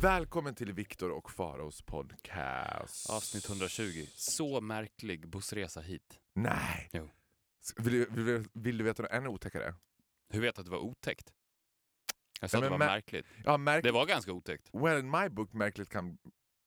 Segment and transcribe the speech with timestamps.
[0.00, 3.10] Välkommen till Viktor och Faraos podcast.
[3.10, 4.04] Avsnitt 120.
[4.14, 6.20] Så märklig bussresa hit.
[6.34, 6.88] Nej!
[6.92, 7.08] Jo.
[7.76, 9.74] Vill du, vill, du, vill du veta något ännu otäckare?
[10.32, 11.32] Hur vet du att det var otäckt?
[12.40, 13.26] Jag sa Nej, att det var mä- märkligt.
[13.44, 14.70] Ja, märk- Det var ganska otäckt.
[14.72, 16.18] Well, in my book, märkligt kan,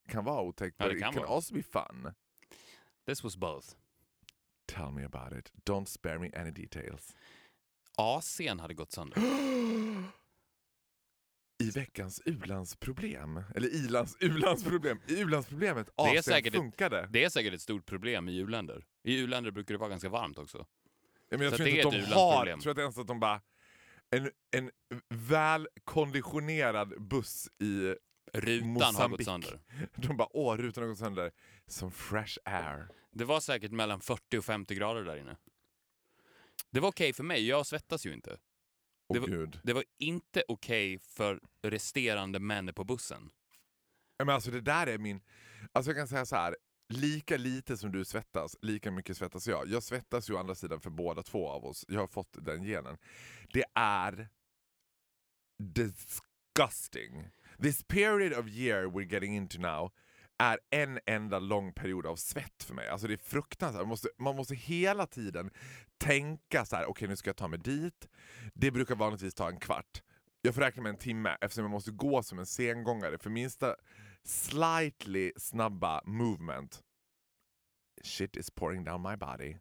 [0.08, 1.34] kan vara otäckt, Ja, but det kan it can vara.
[1.36, 2.12] also be fun.
[3.06, 3.68] This was both.
[4.66, 5.52] Tell me about it.
[5.64, 7.14] Don't spare me any details.
[7.98, 9.18] AC'n hade gått sönder.
[11.58, 17.08] I veckans ulandsproblem, eller ilands, ulandsproblem, i ulandsproblemet, Det är säkert ett- funkade.
[17.12, 18.84] Det är säkert ett stort problem i u-länder.
[19.02, 20.66] I u-länder brukar det vara ganska varmt också.
[21.28, 21.96] Ja, men jag tror inte de har,
[22.46, 22.60] u-landsproblem.
[22.60, 23.40] tror är ens att de bara,
[24.10, 24.70] en, en
[25.08, 27.94] välkonditionerad buss i
[28.32, 29.60] Rutan har gått sönder.
[29.96, 31.32] De bara åh, rutan har gått sönder.
[31.66, 32.88] Som fresh air.
[33.10, 35.36] Det var säkert mellan 40 och 50 grader där inne.
[36.70, 38.38] Det var okej för mig, jag svettas ju inte.
[39.08, 39.60] Åh Det var- gud.
[39.62, 43.30] Det var inte okej för resterande män på bussen.
[44.16, 45.20] Ja, Men alltså det där är min...
[45.72, 46.56] Alltså jag kan säga så här.
[46.88, 49.68] Lika lite som du svettas, lika mycket svettas jag.
[49.68, 51.84] Jag svettas ju å andra sidan för båda två av oss.
[51.88, 52.98] Jag har fått den genen.
[53.52, 54.28] Det är
[55.58, 57.30] disgusting.
[57.62, 59.92] This period of year we're getting into now
[60.38, 62.88] är en enda lång period av svett för mig.
[62.88, 63.80] Alltså det är fruktansvärt.
[63.80, 65.50] Man måste, man måste hela tiden
[65.98, 66.86] tänka så här.
[66.86, 68.08] okej nu ska jag ta mig dit.
[68.54, 70.02] Det brukar vanligtvis ta en kvart.
[70.42, 73.18] Jag får räkna med en timme eftersom jag måste gå som en sengångare.
[73.18, 73.76] För minsta
[74.24, 76.82] slightly snabba movement,
[78.02, 79.56] shit is pouring down my body.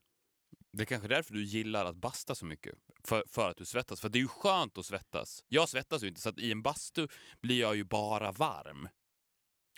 [0.72, 2.76] Det är kanske är därför du gillar att basta så mycket.
[3.04, 4.02] För, för att du svettas.
[4.02, 5.44] För det är ju skönt att svettas.
[5.48, 7.08] Jag svettas ju inte, så att i en bastu
[7.42, 8.90] blir jag ju bara varm.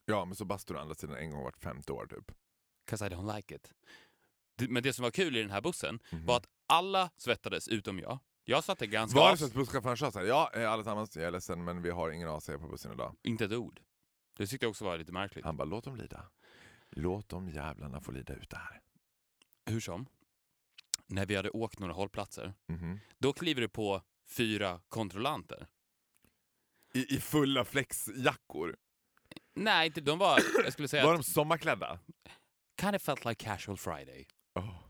[0.05, 2.31] Ja, men så bastar du å andra sidan en gång vart femte år typ.
[2.87, 3.73] 'Cause I don't like it.
[4.57, 6.25] Det, men det som var kul i den här bussen Mhm.
[6.25, 8.19] var att alla svettades utom jag.
[8.43, 9.19] Jag satt där ganska...
[9.19, 11.89] Var det så att busschauffören sa såhär, ja eh, allesammans, jag är ledsen men vi
[11.89, 13.15] har ingen AC på bussen idag.
[13.23, 13.81] Inte ett ord.
[14.37, 15.45] Det tyckte jag också var lite märkligt.
[15.45, 16.31] Han bara, låt dem lida.
[16.89, 18.81] Låt de jävlarna få lida ut det här.
[19.65, 20.05] Hur som.
[21.07, 22.99] När vi hade åkt några hållplatser, Mhm.
[23.17, 25.67] då kliver det på fyra kontrollanter.
[26.93, 28.77] I, I fulla flexjackor.
[29.55, 30.41] Nej, inte, de var...
[30.63, 31.99] Jag skulle säga Var de att sommarklädda?
[32.81, 34.27] kind of felt like casual Friday.
[34.55, 34.85] Oh.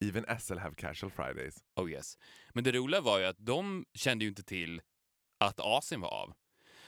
[0.00, 1.54] Even SL have casual fridays.
[1.76, 2.18] Oh yes.
[2.54, 4.80] Men det roliga var ju att de kände ju inte till
[5.40, 6.34] att AC'n var av.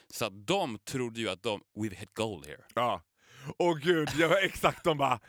[0.08, 2.64] Så att de trodde ju att de, we've hit goal here.
[2.74, 3.02] Ja.
[3.58, 5.20] Åh gud, jag var exakt de bara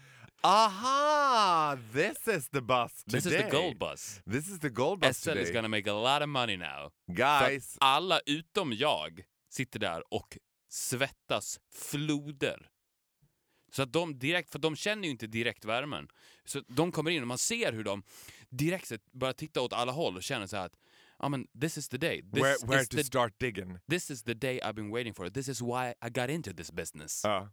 [0.43, 1.77] Aha!
[1.93, 3.21] This is the bus today.
[3.21, 4.21] This is the gold bus.
[4.31, 5.43] This is the gold bus SL today.
[5.43, 6.91] is gonna make a lot of money now.
[7.07, 7.77] Guys.
[7.79, 10.37] alla utom jag sitter där och
[10.71, 12.69] svettas floder.
[13.71, 16.07] Så att de direkt, för de känner ju inte direkt värmen.
[16.45, 18.03] Så de kommer in och man ser hur de
[18.49, 20.77] direkt börjar titta åt alla håll och känner så här att
[21.19, 22.21] ja men this is the day.
[22.21, 23.79] This, Where, where to the, start digging.
[23.89, 25.29] this is the day I've been waiting for.
[25.29, 27.21] This is why I got into this business.
[27.23, 27.49] Ja.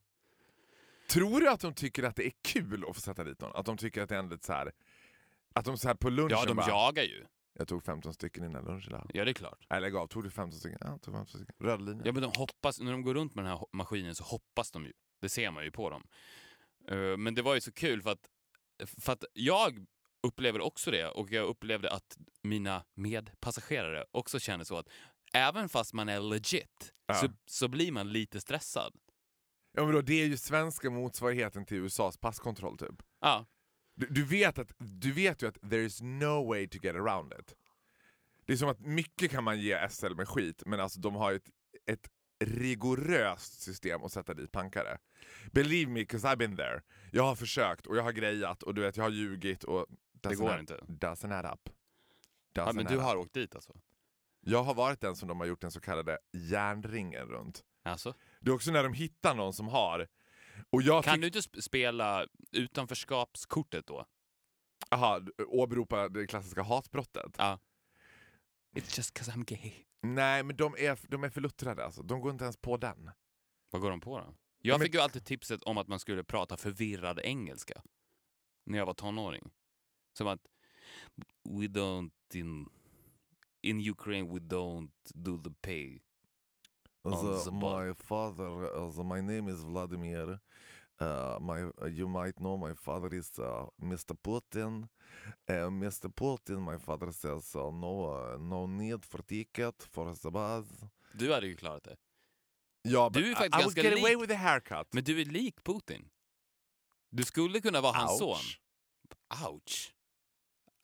[1.08, 3.56] Tror du att de tycker att det är kul att få sätta dit någon?
[3.56, 4.72] Att de tycker att det är ändå så här
[5.54, 7.24] att de så här på lunchen Ja, de bara, jagar ju.
[7.58, 9.10] Jag tog 15 stycken innan lunch idag.
[9.14, 9.66] Ja, det är klart.
[9.70, 10.78] Eller lägg av, tog du 15 stycken?
[10.80, 11.54] Ja, tog 15 stycken.
[11.58, 12.02] Röd linje.
[12.04, 14.84] Ja, men de hoppas, när de går runt med den här maskinen så hoppas de
[14.84, 14.92] ju.
[15.20, 16.06] Det ser man ju på dem.
[16.88, 18.28] Eh, Men det var ju så kul för att,
[19.00, 19.86] för att jag
[20.22, 24.88] upplever också det och jag upplevde att mina medpassagerare också känner så att
[25.32, 27.14] även fast man är legit Ja.
[27.14, 28.92] så, så blir man lite stressad.
[29.72, 33.02] Ja, men då, det är ju svenska motsvarigheten till USAs passkontroll typ.
[33.20, 33.46] Ja,
[33.98, 37.32] Du, du, vet att, du vet ju att there is no way to get around
[37.40, 37.54] it.
[38.46, 41.32] Det är som att mycket kan man ge SL med skit, men alltså de har
[41.32, 41.50] ett,
[41.86, 42.10] ett
[42.44, 44.98] rigoröst system att sätta dit pankare.
[45.52, 46.82] Believe me, 'cause I've been there.
[47.12, 49.86] Jag har försökt och jag har grejat och du vet jag har ljugit och...
[50.12, 50.74] det går add- inte.
[50.86, 51.70] Doesn't add up.
[52.52, 53.02] Ja, Doesn't men add du up.
[53.02, 53.72] har åkt dit alltså?
[54.40, 57.64] Jag har varit den som de har gjort den så kallade järnringen runt.
[57.82, 58.14] alltså?
[58.40, 60.08] Det är också när de hittar någon som har...
[61.04, 64.06] Kan du inte sp- spela utanförskapskortet då?
[64.90, 67.34] Aha, åberopa det klassiska hatbrottet.
[67.38, 67.58] Ja.
[68.76, 69.72] It's just 'cause I'm gay.
[70.02, 72.02] Nej, men de är, de är för luttrade alltså.
[72.02, 73.10] De går inte ens på den.
[73.70, 74.34] Vad går de på då?
[74.58, 77.82] Jag men- fick ju alltid tipset om att man skulle prata förvirrad engelska
[78.66, 79.50] när jag var tonåring.
[80.18, 80.40] Som att
[81.44, 82.68] we don't in,
[83.62, 86.00] in Ukraine we don't do the pay.
[87.04, 90.38] Alltså, bara- my father, alltså, my name is Vladimir
[91.00, 94.88] Uh, my, you might know my father is uh, Mr Putin.
[95.48, 100.30] Uh, Mr Putin, my father says uh, no, uh, no need for ticket for the
[100.30, 100.66] bus.
[101.12, 101.96] Du hade ju klarat det.
[102.82, 104.92] Ja, Du är but faktiskt I, I would ganska get away lik- with a haircut.
[104.92, 106.08] Men du är lik Putin.
[107.10, 108.28] Du skulle kunna vara hans son.
[108.30, 108.60] Ouch.
[109.48, 109.94] Ouch.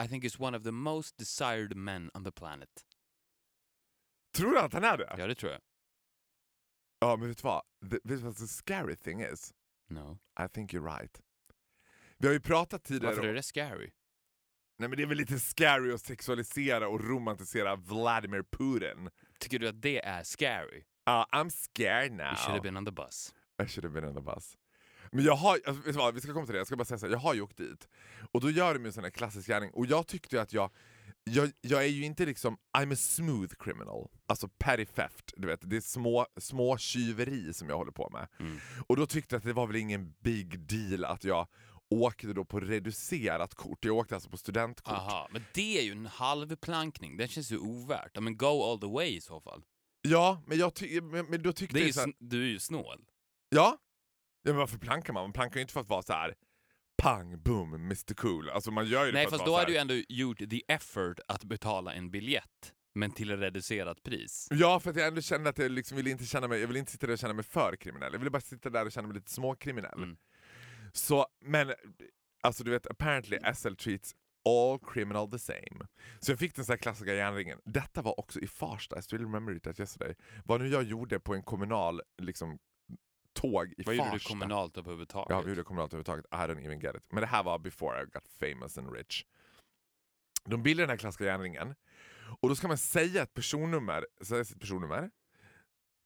[0.04, 2.86] I think he's one of the most desired men on the planet.
[4.36, 5.14] Tror du att han är det?
[5.18, 5.60] Ja, det tror jag.
[7.04, 7.62] Ja, men vet du vad?
[7.90, 9.54] The, vet du vad the scary thing is?
[9.88, 10.18] No.
[10.44, 11.20] I think you're right.
[12.18, 13.90] Vi har ju pratat tidigare Varför är det scary?
[14.78, 19.10] Nej men det är väl lite scary att sexualisera och romantisera Vladimir Putin.
[19.38, 20.78] Tycker du att det är scary?
[20.78, 22.26] Uh, I'm scared now.
[22.26, 23.34] You should have been on the bus.
[23.62, 24.56] I should have been on the bus.
[25.12, 26.98] Men jag har, vet du vad, vi ska komma till det, jag ska bara säga
[26.98, 27.88] så här, jag har ju åkt dit.
[28.32, 30.70] Och då gör de ju en sån här klassisk gärning, och jag tyckte att jag,
[31.24, 34.08] jag, jag är ju inte liksom, I'm a smooth criminal.
[34.26, 38.28] Alltså petty theft, du vet, det är små, små tjuveri som jag håller på med.
[38.40, 38.58] Mm.
[38.86, 41.48] Och då tyckte jag att det var väl ingen big deal att jag
[41.90, 44.94] åkte då på reducerat kort, jag åkte alltså på studentkort.
[44.94, 47.16] Aha, men det är ju en halv plankning.
[47.16, 48.10] Den känns ju ovärt.
[48.14, 49.62] Ja, men go all the way i så fall.
[50.02, 52.42] Ja, men, jag ty- men, men då tyckte Det är jag ju så här, du
[52.42, 53.04] är ju snål.
[53.48, 53.78] Ja.
[54.42, 55.22] ja men varför plankar man?
[55.22, 56.34] Man plankar ju inte för att vara så här.
[56.96, 58.50] Pang, boom, Mr Cool.
[58.50, 61.20] Alltså man gör ju det Nej, för fast då har du ändå gjort the effort
[61.28, 64.48] att betala en biljett, men till reducerat pris.
[64.50, 66.76] Ja, för att jag ändå kände att jag liksom ville inte känna mig, jag vill
[66.76, 68.12] inte sitta där och känna mig för kriminell.
[68.12, 70.02] Jag ville bara sitta där och känna mig lite småkriminell.
[70.02, 70.16] Mm.
[70.92, 71.72] Så, men
[72.42, 74.14] alltså du vet, apparently SL treats
[74.48, 75.86] all criminal the same.
[76.20, 77.58] Så jag fick den så här klassiska järnringen.
[77.64, 80.14] Detta var också i Farsta, I still remember it as yesterday.
[80.44, 82.58] Vad nu jag gjorde på en kommunal liksom,
[83.50, 84.04] tåg i Vad Farsta.
[84.04, 85.30] gjorde du kommunalt överhuvudtaget?
[85.30, 86.24] Ja, vi gjorde kommunalt överhuvudtaget.
[86.24, 87.12] I don't even get it.
[87.12, 89.24] Men det här var before I got famous and rich.
[90.44, 91.74] De bildar den här klassiska järnringen.
[92.40, 94.06] Och då ska man säga ett personnummer.
[94.22, 95.10] Säga sitt personnummer.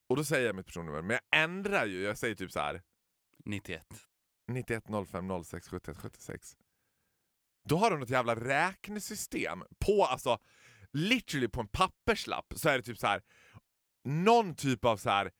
[0.08, 1.02] Och då säger jag mitt personnummer.
[1.02, 2.02] Men jag ändrar ju.
[2.02, 2.82] Jag säger typ så här.
[3.44, 3.86] 91.
[4.48, 6.56] 91 05 06 71 76.
[7.68, 10.38] Då har de något jävla räknesystem på, alltså
[10.92, 13.22] literally på en papperslapp så är det typ så här
[14.04, 15.30] någon typ av så här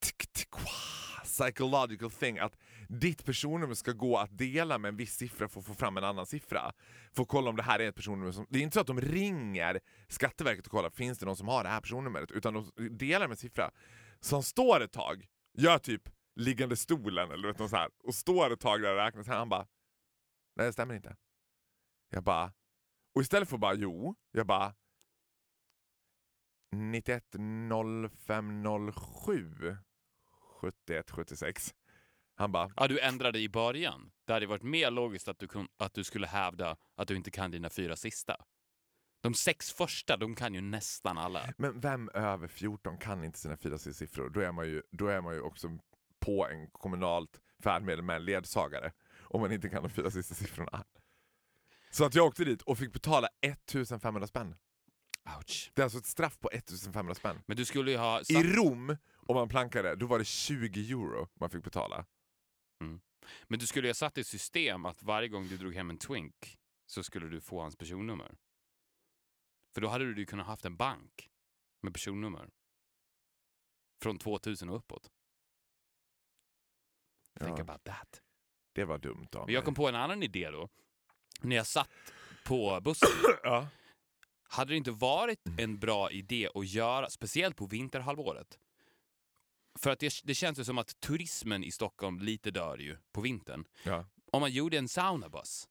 [0.00, 1.01] tick, tick, wah,
[1.32, 2.56] psychological thing att
[2.88, 6.04] ditt personnummer ska gå att dela med en viss siffra för att få fram en
[6.04, 6.72] annan siffra.
[7.12, 8.46] För att kolla om det här är ett personnummer som...
[8.48, 11.62] Det är inte så att de ringer Skatteverket och kollar finns det någon som har
[11.62, 13.70] det här personnumret utan de delar med en siffra
[14.20, 15.26] som står ett tag,
[15.58, 19.22] gör typ liggande stolen eller något så här, och står ett tag där och räknar,
[19.22, 19.66] sen han bara
[20.56, 21.16] Nej det stämmer inte.
[22.10, 22.52] Jag bara
[23.14, 24.74] och istället för bara jo, jag bara
[26.72, 27.24] 91
[28.26, 29.76] 05 07
[30.62, 31.74] 71 76.
[32.34, 34.10] Han bara Ja, du ändrade i början.
[34.26, 37.30] Det hade varit mer logiskt att du, kun, att du skulle hävda att du inte
[37.30, 38.36] kan dina fyra sista.
[39.22, 41.54] De sex första, de kan ju nästan alla.
[41.58, 44.30] Men vem över 14 kan inte sina fyra siffror?
[44.30, 45.78] Då är man ju, då är man ju också
[46.20, 48.92] på en kommunalt färdmedel med en ledsagare.
[49.20, 50.84] Om man inte kan de fyra sista siffrorna.
[51.90, 54.54] Så att jag åkte dit och fick betala 1500 spänn.
[55.38, 55.70] Ouch.
[55.74, 57.42] Det är alltså ett straff på 1500 spänn.
[57.46, 58.20] Men du skulle ju ha...
[58.28, 62.06] I Rom, om man plankade, då var det 20 euro man fick betala.
[63.48, 65.98] men du skulle ju ha satt i system att varje gång du drog hem en
[65.98, 68.36] twink så skulle du få hans personnummer.
[69.74, 71.30] För då hade du ju kunnat haft en bank
[71.82, 72.50] med personnummer.
[74.02, 75.10] Från 2000 och uppåt.
[77.40, 78.22] Think Ja, about that.
[78.72, 79.64] det var dumt av Men jag mig.
[79.64, 80.68] kom på en annan idé då.
[81.40, 81.90] När jag satt
[82.44, 83.08] på bussen.
[83.42, 83.68] Ja.
[84.52, 88.58] Hade det inte varit en bra idé att göra, speciellt på vinterhalvåret?
[89.78, 93.20] För att det, det känns ju som att turismen i Stockholm lite dör ju på
[93.20, 93.64] vintern.
[93.84, 94.06] Ja.
[94.32, 95.68] Om man gjorde en saunabuss.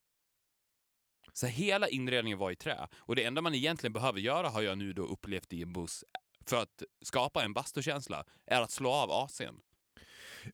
[1.33, 2.87] Så hela inredningen var i trä.
[2.97, 6.03] Och det enda man egentligen behöver göra har jag nu då upplevt i en buss
[6.45, 9.59] för att skapa en bastukänsla är att slå av AC'n.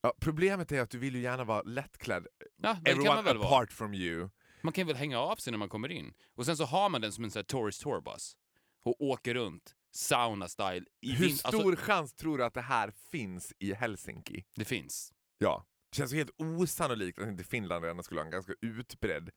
[0.01, 2.27] Ja, problemet är att du vill ju gärna vara lättklädd.
[2.62, 3.48] Ja, Everyone väl vara.
[3.48, 4.29] apart from you.
[4.67, 6.13] Man kan väl hänga av sig när man kommer in.
[6.36, 8.38] Och sen så har man den som en sån här tourist tourbus
[8.83, 10.86] och åker runt sauna-style.
[11.01, 14.45] Hur vin- stor Alltså, chans tror du att det här finns i Helsinki?
[14.55, 15.13] det finns.
[15.38, 15.65] Ja.
[15.89, 19.29] Det känns helt osannolikt att inte Finland redan skulle ha en ganska utbredd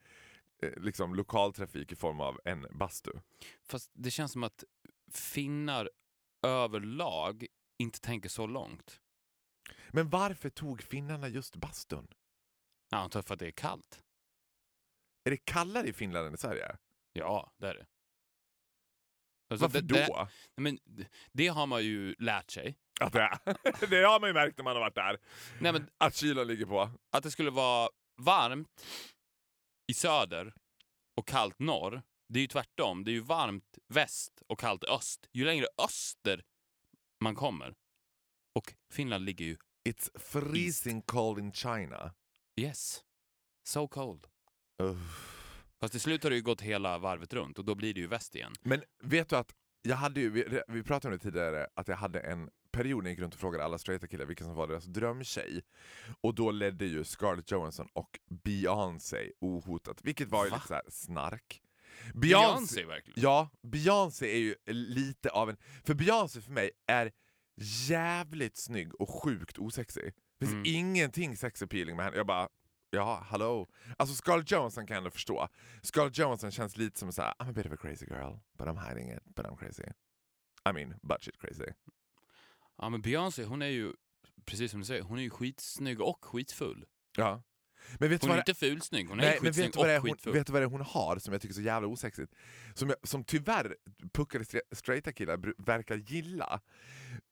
[0.62, 3.10] eh, liksom, lokaltrafik i form av en bastu.
[3.62, 4.64] Fast det känns som att
[5.12, 5.90] finnar
[6.42, 7.46] överlag
[7.78, 9.00] inte tänker så långt.
[9.88, 12.08] Men varför tog finnarna just bastun?
[12.90, 14.02] Jag antar för att det är kallt.
[15.24, 16.76] Är det kallare i Finland än i Sverige?
[17.12, 17.86] Ja, det är det.
[19.50, 20.28] Alltså, Varför det, då?
[20.54, 20.78] Det, men,
[21.32, 22.78] det- har man ju lärt sig.
[23.00, 23.86] Att det, är.
[23.90, 25.18] det har man ju märkt när man har varit där.
[25.60, 26.90] Nej, men Att kylan ligger på.
[27.10, 28.86] att det skulle vara varmt
[29.86, 30.54] i söder
[31.16, 33.04] och kallt norr, det är ju tvärtom.
[33.04, 35.28] Det är ju varmt väst och kallt öst.
[35.32, 36.44] Ju längre öster
[37.20, 37.74] man kommer,
[38.54, 39.56] och Finland ligger ju...
[39.88, 42.14] It's freezing cold in China.
[42.60, 43.04] Yes.
[43.68, 44.26] So cold.
[44.80, 45.26] Uff.
[45.80, 48.06] Fast till slut har det ju gått hela varvet runt och då blir det ju
[48.06, 48.52] väst igen.
[48.62, 51.96] Men vet du att jag hade ju, vi, vi pratade om det tidigare, att jag
[51.96, 54.66] hade en period när jag gick runt och frågade alla straighta killar vilken som var
[54.66, 55.62] deras drömtjej.
[56.20, 60.56] Och då ledde ju Scarlett Johansson och Beyoncé ohotat, vilket var ju Va?
[60.56, 61.62] lite så här snark.
[62.14, 63.22] Beyoncé verkligen.
[63.22, 65.56] Ja, Beyoncé är ju lite av en...
[65.84, 67.12] För Beyoncé för mig är
[67.88, 70.12] jävligt snygg och sjukt osexig.
[70.40, 70.64] Det finns Mm.
[70.66, 72.16] ingenting sex appealing med henne.
[72.16, 72.49] Jag bara,
[72.90, 73.68] ja, hallå.
[73.97, 75.49] Alltså Scarlett Johansson kan jag ändå förstå.
[75.82, 78.66] Scarlett Johansson känns lite som så här, I'm a bit of a crazy girl, but
[78.66, 79.85] I'm hiding it, but I'm crazy.
[80.68, 81.73] I mean, shit crazy.
[82.78, 83.92] Ja men Beyoncé hon är ju,
[84.44, 86.85] precis som du säger, hon är ju skitsnygg och skitfull.
[87.16, 87.42] Ja.
[87.99, 90.02] Men vet Hon är inte fulsnygg, hon är Nej, skitsnygg vet du, vad är och
[90.02, 90.32] hon, skitfull.
[90.32, 92.35] vet du vad det är hon har som jag tycker är så jävla osexigt?
[92.75, 93.76] Som, jag, som tyvärr
[94.12, 96.61] puckade stra- straighta killar verkar gilla.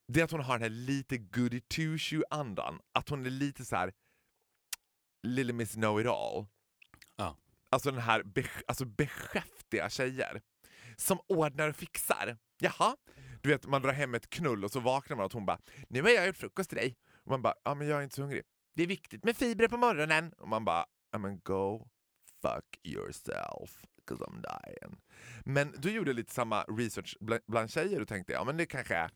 [0.08, 3.30] Det är att hon har den här lite goody two shoe andan Att hon är
[3.30, 3.92] lite så här
[5.22, 6.46] Lille Miss Know-It-All.
[7.16, 7.36] Ja.
[7.70, 10.42] Alltså den här be, alltså beskäftiga tjejer.
[10.96, 12.38] Som ordnar och fixar.
[12.58, 12.96] Jaha?
[13.40, 15.58] Du vet, man drar hem ett knull och så vaknar man och hon bara
[15.88, 16.96] Nu har jag gjort frukost till dig.
[17.24, 18.42] Och man bara, ja men jag är inte så hungrig.
[18.74, 20.32] Det är viktigt med fibrer på morgonen.
[20.32, 21.88] Och man bara, ja men go
[22.42, 25.00] fuck yourself, 'cause I'm dying.
[25.44, 28.94] Men du gjorde lite samma research bland, bland tjejer och tänkte, ja men det kanske
[28.94, 29.10] är,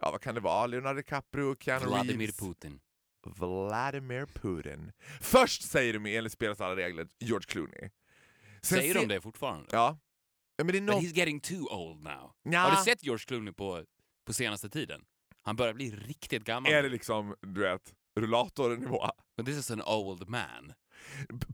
[0.00, 2.80] ja vad kan det vara, Leonardo DiCaprio, Keanu Vladimir Reeves, Putin.
[3.26, 4.92] Vladimir Putin.
[5.20, 7.90] Först säger de enligt spelets alla regler George Clooney.
[8.62, 9.68] Sen Säger se- de det fortfarande?
[9.72, 9.98] Ja.
[10.56, 11.02] ja men det är But något...
[11.04, 12.32] he's getting too old now.
[12.44, 12.58] Nja.
[12.60, 13.84] Har du sett George Clooney på,
[14.26, 15.04] på senaste tiden?
[15.42, 16.72] Han börjar bli riktigt gammal.
[16.72, 19.06] Är det liksom, du vet, rullatornivå?
[19.36, 20.72] But this is an old man.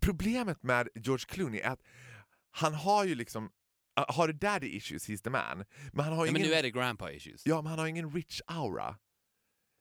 [0.01, 1.81] Problemet med George Clooney är att
[2.51, 3.51] han har ju liksom,
[4.09, 5.65] har du daddy issues, he's the man.
[5.93, 6.41] Men han har Ja, ingen...
[6.43, 7.47] men nu är det grandpa issues.
[7.47, 8.97] Ja, men han har ingen rich aura.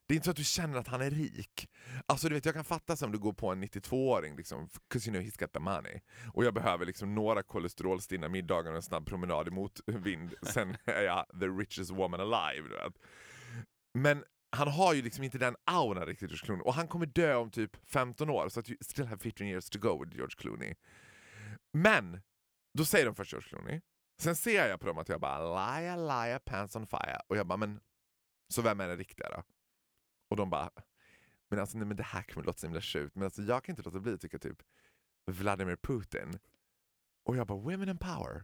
[0.06, 1.68] Det är inte så att du känner att han är rik.
[2.06, 5.14] Alltså du vet, Jag kan fatta som du går på en 92-åring, liksom, 'cause you
[5.20, 6.00] know he's got the money.
[6.34, 11.02] Och jag behöver liksom några kolesterolstinna middagar och en snabb promenad i motvind, sen är
[11.02, 12.68] jag the richest woman alive.
[12.70, 12.94] Du vet.
[13.94, 14.24] Men
[14.56, 16.64] han har ju liksom inte den auran riktigt, George Clooney.
[16.64, 19.70] Och han kommer dö om typ 15 år, så att you still have 15 years
[19.70, 20.76] to go with George Clooney.
[21.74, 22.22] Men,
[22.78, 23.82] då säger de först George Clooney.
[24.22, 27.22] Sen ser jag på dem att jag bara liar, liar, pants on fire.
[27.28, 27.80] Och jag bara, men
[28.54, 29.44] så vem är den riktiga då?
[30.34, 30.70] Och de bara,
[31.50, 33.74] men alltså nej, men det här kommer låta så himla sjukt, men alltså, jag kan
[33.74, 34.58] inte låta bli att tycka typ
[35.32, 36.40] Vladimir Putin.
[37.24, 38.44] Och jag bara, women in power.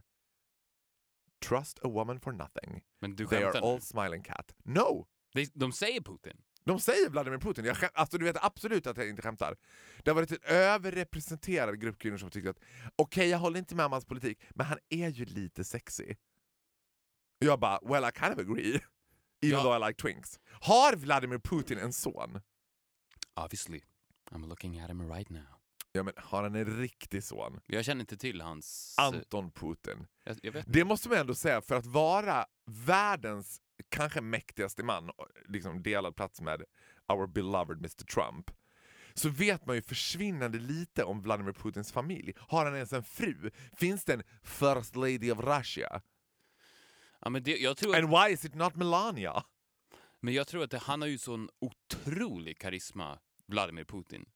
[1.48, 2.84] Trust a woman for nothing.
[3.00, 3.66] Men du They are nu?
[3.66, 4.54] all smiling cat.
[4.64, 5.06] No!
[5.32, 6.42] De, de säger Putin.
[6.64, 7.64] De säger Vladimir Putin.
[7.64, 9.56] Jag skäm, alltså du vet absolut att jag inte skämtar.
[10.04, 12.60] Det har varit en överrepresenterad grupp kvinnor som tycker att
[12.96, 16.14] okej, jag håller inte med om hans politik, men han är ju lite sexy.
[17.38, 18.80] Jag bara, well I kind of agree.
[19.42, 19.62] Even Ja.
[19.62, 20.40] though I like twinks.
[20.60, 22.40] Har Vladimir Putin en son?
[23.34, 23.80] Obviously.
[24.30, 25.42] I'm looking at him right now.
[25.92, 27.60] Ja men har han en riktig son?
[27.66, 28.94] Jag känner inte till hans...
[28.98, 30.06] Anton Putin.
[30.24, 35.10] Jag, jag Det måste man ändå säga, för att vara världens kanske mäktigaste man,
[35.48, 36.62] liksom delad plats med
[37.12, 38.50] our beloved Mr Trump,
[39.14, 42.32] så vet man ju försvinnande lite om Vladimir Putins familj.
[42.38, 43.50] Har han ens en fru?
[43.72, 46.00] Finns det en First Lady of Russia?
[47.20, 49.44] Ja, men det, jag tror att, And why is it not Melania?
[50.20, 54.28] men jag tror att det, han har ju sån otrolig karisma, Vladimir Putin.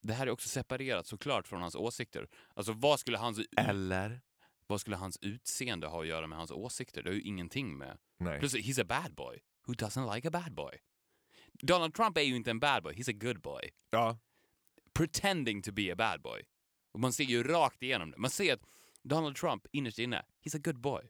[0.00, 2.28] Det här är också separerat såklart från hans åsikter.
[2.54, 4.20] Alltså vad skulle hans, Eller?
[4.66, 7.02] vad skulle hans utseende ha att göra med hans åsikter?
[7.02, 7.98] Det har ju ingenting med...
[8.18, 8.38] Nej.
[8.38, 9.38] Plus, he's a bad boy.
[9.66, 10.78] Who doesn't like a bad boy?
[11.52, 13.70] Donald Trump är ju inte en bad boy, he's a good boy.
[13.90, 14.18] Ja.
[14.94, 16.42] Pretending to be a bad boy.
[16.92, 18.18] Och man ser ju rakt igenom det.
[18.18, 18.62] Man ser att
[19.03, 21.01] Donald Trump innerst inne, he's a good boy.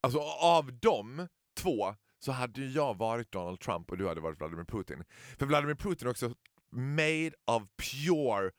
[0.00, 4.40] Alltså av dem två så hade ju jag varit Donald Trump och du hade varit
[4.40, 5.04] Vladimir Putin.
[5.38, 6.34] För Vladimir Putin är också
[6.70, 8.50] made of pure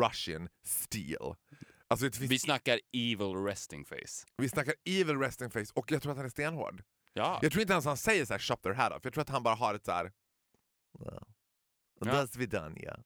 [0.00, 1.34] Russian steel.
[1.88, 4.26] Alltså det finns Vi snackar evil resting face.
[4.36, 6.82] Vi snackar evil resting face och jag tror att han är stenhård.
[7.12, 7.38] Ja.
[7.42, 9.00] Jag tror inte ens han säger så här shop their hat off.
[9.04, 10.12] Jag tror att han bara har ett så här...
[10.98, 11.24] Well,
[12.04, 12.20] Ja.
[12.20, 13.04] До свидания.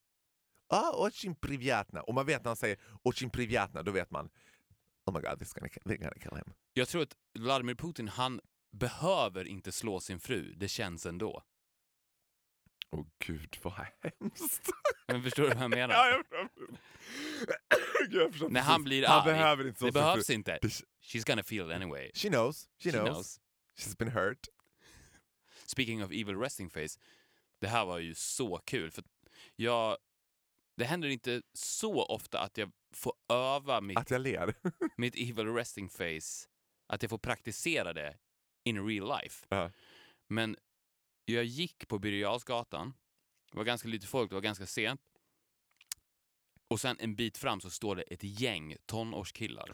[0.68, 2.00] Ah, очень приятно.
[2.00, 4.30] Och man vet när han säger очень приятно, då vet man
[5.05, 6.53] Oh my god, this is gonna, they're gonna kill him.
[6.73, 8.39] Jag tror att Vladimir Putin, han
[8.71, 10.53] behöver inte slå sin fru.
[10.57, 11.43] Det känns ändå.
[12.91, 14.69] Åh gud vad hemskt.
[15.07, 15.95] Men förstår du vad jag menar?
[15.95, 16.49] ja, jag förstår.
[18.09, 20.33] Jag förstår När han blir han arg, behöver inte Det behövs fru.
[20.33, 20.59] inte.
[21.01, 22.11] She's gonna feel it anyway.
[22.13, 22.69] She knows.
[22.79, 23.09] She, She knows.
[23.09, 23.39] knows.
[23.77, 24.47] She's been hurt.
[25.65, 26.99] Speaking of evil resting face.
[27.61, 28.91] Det här var ju så kul.
[28.91, 29.03] För
[29.55, 29.97] jag,
[30.77, 34.53] det händer inte så ofta att jag får öva mitt, Att jag ler.
[34.97, 36.47] mitt evil resting face.
[36.87, 38.17] Att jag får praktisera det
[38.63, 39.45] in real life.
[39.49, 39.71] Ja.
[40.27, 40.57] Men
[41.25, 42.93] jag gick på Birger.
[43.51, 45.01] Det var ganska lite folk, det var ganska sent.
[46.67, 49.71] och sen en bit fram så står det ett gäng tonårskillar.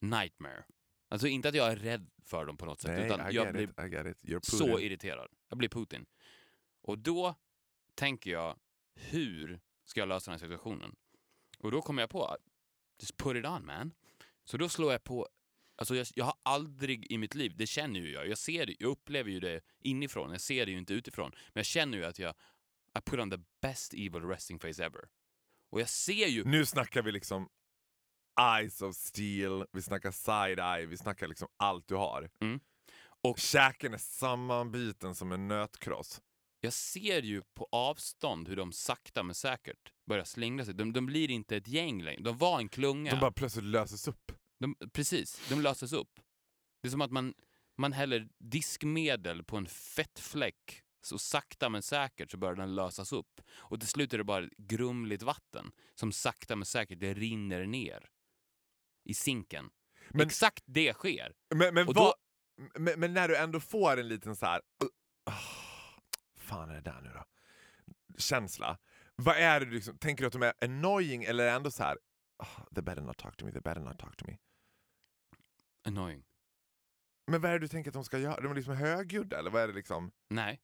[0.00, 0.64] Nightmare.
[1.08, 4.40] Alltså inte att jag är rädd för dem på något sätt, Nej, utan jag blir
[4.42, 5.30] så irriterad.
[5.48, 6.06] Jag blir Putin.
[6.82, 7.34] Och då
[7.94, 8.58] tänker jag,
[8.94, 10.96] hur ska jag lösa den här situationen?
[11.58, 12.36] Och då kommer jag på,
[13.00, 13.92] just put it on man.
[14.44, 15.28] Så då slår jag på,
[15.76, 18.74] alltså jag, jag har aldrig i mitt liv, det känner ju jag, jag ser det,
[18.78, 22.04] jag upplever ju det inifrån, jag ser det ju inte utifrån, men jag känner ju
[22.04, 22.34] att jag
[22.98, 25.08] I put on the best evil resting face ever.
[25.70, 27.48] Och jag ser ju, Nu snackar vi liksom
[28.40, 32.30] eyes of steel, vi snackar side-eye, vi snackar liksom allt du har.
[32.40, 32.60] Mm.
[33.22, 36.20] Och- Käken är sammanbiten som en nötkross.
[36.66, 40.74] Jag ser ju på avstånd hur de sakta men säkert börjar slingra sig.
[40.74, 43.10] De, de blir inte ett gäng längre, de var en klunga.
[43.10, 44.32] De bara plötsligt löses upp.
[44.58, 46.20] De, precis, de löses upp.
[46.82, 47.34] Det är som att man,
[47.78, 53.40] man häller diskmedel på en fettfläck så sakta men säkert så börjar den lösas upp.
[53.50, 58.08] Och till slut är det bara grumligt vatten som sakta men säkert det rinner ner
[59.04, 59.70] i sinken.
[60.10, 61.32] Men- Exakt det sker.
[61.54, 62.14] Men, men, då-
[62.78, 64.60] men, men när du ändå får en liten så här.
[64.84, 64.88] Uh,
[65.24, 65.55] ah,
[66.46, 67.24] fan är det där nu då?
[68.18, 68.78] Känsla.
[69.16, 71.98] Vad är det du liksom, tänker du att de är annoying eller ändå så här.
[72.38, 74.36] "Ah, they better not talk to me, they better not talk to me.
[75.84, 76.24] Annoying.
[77.26, 78.40] Men vad är det du tänker att de ska göra?
[78.40, 80.12] De är liksom högljudda eller vad är det liksom?
[80.30, 80.60] Nej,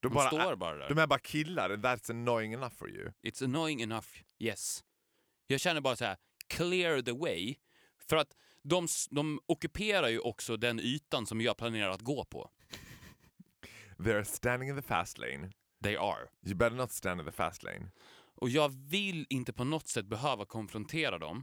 [0.00, 0.88] De, de, bara, står bara där.
[0.88, 3.12] de är bara killar that's annoying enough for you.
[3.22, 4.06] It's annoying enough,
[4.38, 4.84] yes.
[5.46, 6.16] Jag känner bara så här,
[6.46, 7.56] clear the way.
[7.98, 12.50] För att de, de ockuperar ju också den ytan som jag planerar att gå på.
[13.98, 15.50] They're standing in the fast lane.
[15.82, 16.28] They are.
[16.46, 17.90] You better not stand in the fast lane.
[18.34, 21.42] Och jag vill inte på något sätt behöva konfrontera dem.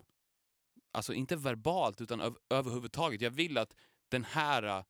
[0.91, 3.21] Alltså inte verbalt utan öv- överhuvudtaget.
[3.21, 3.75] Jag vill att
[4.09, 4.83] den här äh,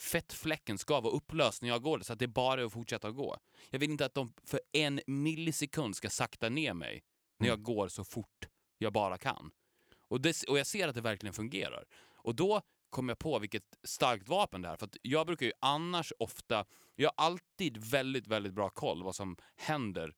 [0.00, 3.14] fettfläcken ska vara upplöst när jag går så att det bara är att fortsätta att
[3.16, 3.36] gå.
[3.70, 7.02] Jag vill inte att de för en millisekund ska sakta ner mig
[7.38, 8.48] när jag går så fort
[8.78, 9.50] jag bara kan.
[10.08, 11.84] Och, det, och jag ser att det verkligen fungerar.
[12.14, 14.76] Och då kom jag på vilket starkt vapen det är.
[14.76, 19.14] För att jag brukar ju annars ofta, jag har alltid väldigt, väldigt bra koll vad
[19.14, 20.14] som händer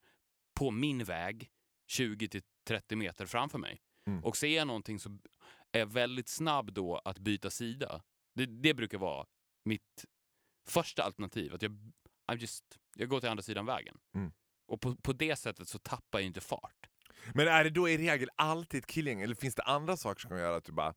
[0.55, 1.51] på min väg
[1.97, 3.81] 20-30 meter framför mig.
[4.07, 4.23] Mm.
[4.23, 5.09] Och ser jag någonting så
[5.71, 8.03] är jag väldigt snabb då att byta sida.
[8.33, 9.25] Det, det brukar vara
[9.63, 10.05] mitt
[10.67, 11.53] första alternativ.
[11.53, 11.71] Att jag,
[12.31, 13.97] I'm just, jag går till andra sidan vägen.
[14.15, 14.31] Mm.
[14.67, 16.87] Och på, på det sättet så tappar jag inte fart.
[17.33, 20.29] Men är det då i regel alltid ett killgäng eller finns det andra saker som
[20.29, 20.93] kan göra att du bara,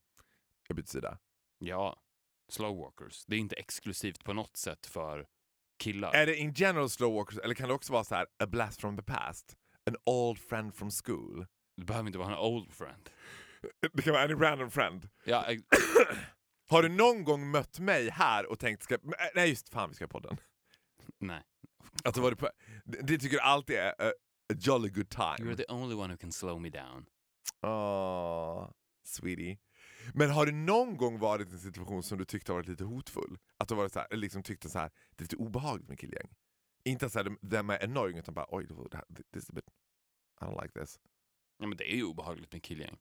[0.69, 1.19] jag byter sida?
[1.59, 2.03] Ja,
[2.49, 3.25] slowwalkers.
[3.27, 5.27] Det är inte exklusivt på något sätt för
[5.79, 6.15] killar.
[6.15, 8.81] Är det in general slow walkers eller kan det också vara så här a blast
[8.81, 9.57] from the past?
[9.87, 11.47] An old friend from school?
[11.77, 13.11] Det behöver inte vara en old friend.
[13.93, 15.09] Det kan vara any random friend.
[15.25, 15.59] Ja, eh,
[16.69, 18.99] Har du någon gång mött mig här och tänkt, ska,
[19.35, 20.37] nej just fan vi ska på den.
[21.19, 21.43] nej.
[22.05, 22.51] Alltså, var det, på,
[22.85, 24.13] det, tycker du alltid är a,
[24.53, 25.37] a jolly good time.
[25.39, 27.07] You're the only one who can slow me down.
[27.63, 28.71] Åh,
[29.05, 29.59] sweetie.
[30.15, 33.39] Men har du någon gång varit i en situation som du tyckte varit lite hotfull?
[33.57, 35.99] Att du varit så här, eller liksom tyckte så här, det är lite obehagligt med
[35.99, 36.29] killgäng?
[36.85, 39.53] Inte så här, de, de är annoying utan bara oj, det här- this is a
[39.53, 39.65] bit,
[40.41, 41.01] I don't like this.
[41.59, 42.99] Ja, men det är ju obehagligt med killgäng.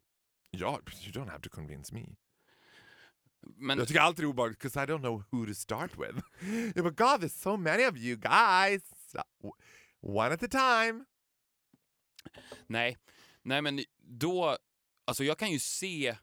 [0.52, 2.16] Ja, you don't have to convince me.
[3.56, 6.20] Men Jag tycker alltid det är obehagligt because I don't know who to start with.
[6.76, 8.84] Jag bara, God there's so many of you guys.
[10.02, 10.48] One at a
[10.92, 11.06] time.
[12.68, 12.98] nej,
[13.42, 14.58] nej men då,
[15.06, 16.18] alltså jag kan ju se,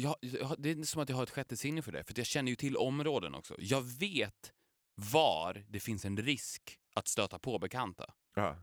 [0.00, 2.26] jag, jag, det är som att jag har ett sjätte sinne för det, för jag
[2.26, 3.54] känner ju till områden också.
[3.58, 4.52] Jag vet
[4.94, 8.14] var det finns en risk att stöta på bekanta.
[8.34, 8.56] Ja.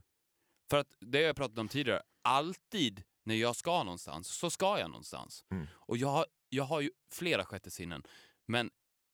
[0.70, 4.80] För att det har jag pratat om tidigare, alltid när jag ska någonstans så ska
[4.80, 5.46] jag någonstans.
[5.52, 5.68] Mm.
[5.74, 8.04] Och jag har, jag har ju flera sjätte sinnen.
[8.46, 8.72] Men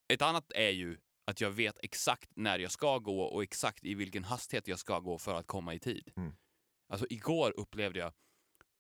[0.08, 3.94] ett annat är ju att jag vet exakt när jag ska gå och exakt i
[3.94, 6.12] vilken hastighet jag ska gå för att komma i tid.
[6.16, 6.36] Mm.
[6.90, 8.14] Alltså igår upplevde jag,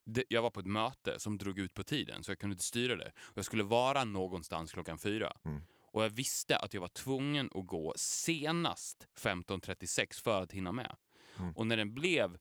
[0.06, 2.64] det, jag var på ett möte som drog ut på tiden så jag kunde inte
[2.64, 3.12] styra det.
[3.18, 5.38] Och jag skulle vara någonstans klockan fyra.
[5.46, 5.62] Mm.
[5.92, 10.96] Och jag visste att jag var tvungen att gå senast 15.36 för att hinna med.
[11.40, 11.54] Mm.
[11.56, 12.38] Och när den blev,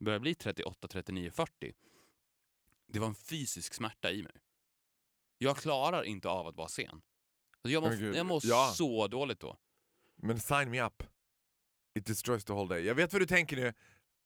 [0.00, 1.72] började bli 38, 39, 40,
[2.86, 4.36] det var en fysisk smärta i mig.
[5.38, 6.90] Jag klarar inte av att vara sen.
[6.90, 8.72] Alltså jag mår, jag mår ja.
[8.74, 9.56] så dåligt då.
[10.16, 11.02] Men sign me up.
[11.94, 12.84] It destroys the whole day.
[12.84, 13.74] Jag vet vad du tänker nu.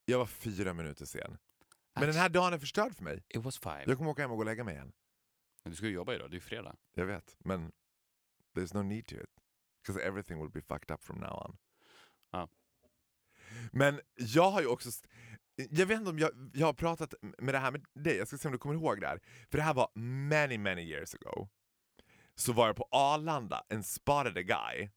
[0.05, 1.38] Jag var fyra minuter sen.
[1.94, 3.24] Men den här dagen är förstörd för mig.
[3.28, 3.85] It was five.
[3.87, 4.92] Jag kommer åka hem och gå och lägga mig igen.
[5.64, 6.76] Men du ska ju jobba idag, det är ju fredag.
[6.94, 7.72] Jag vet, men
[8.57, 9.31] there's no need to it.
[9.83, 11.59] Because everything will be fucked up from now on.
[12.31, 12.48] Ja.
[13.72, 14.90] Men jag har ju också...
[15.57, 18.38] Jag vet inte om jag, jag har pratat med det här med dig, jag ska
[18.38, 19.20] se om du kommer ihåg det här.
[19.50, 19.90] För det här var
[20.28, 21.48] many, many years ago.
[22.35, 24.90] Så var jag på Arlanda, en spotted a guy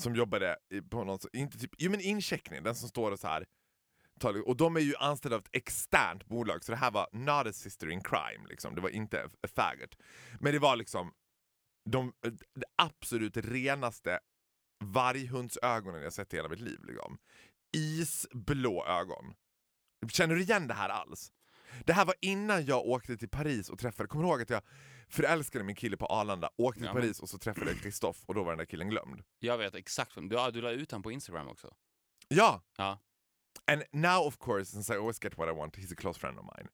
[0.00, 0.56] som jobbade
[0.90, 3.46] på någon, inte typ, jo men incheckning, den som står och så här
[4.46, 7.52] Och de är ju anställda av ett externt bolag, så det här var not a
[7.52, 8.48] sister in crime.
[8.48, 8.74] Liksom.
[8.74, 9.96] Det var inte a faggot.
[10.40, 11.12] Men det var liksom
[11.90, 12.12] de,
[12.54, 14.18] de absolut renaste
[14.84, 16.84] varghundsögonen jag sett i hela mitt liv.
[16.84, 17.18] Liksom.
[17.76, 19.34] Isblå ögon.
[20.08, 21.32] Känner du igen det här alls?
[21.86, 24.62] Det här var innan jag åkte till Paris och träffade, kommer du ihåg att jag
[25.08, 28.34] förälskade min kille på Arlanda, åkte till Ja, Paris och så träffade jag Kristoff och
[28.34, 29.22] då var den där killen glömd.
[29.38, 30.14] Jag vet exakt.
[30.14, 31.74] Du, du la ut han på Instagram också.
[32.28, 32.62] Ja!
[32.76, 32.98] Ja.
[33.66, 36.38] And now of course, since I always get what I want, he's a close friend
[36.38, 36.68] of mine.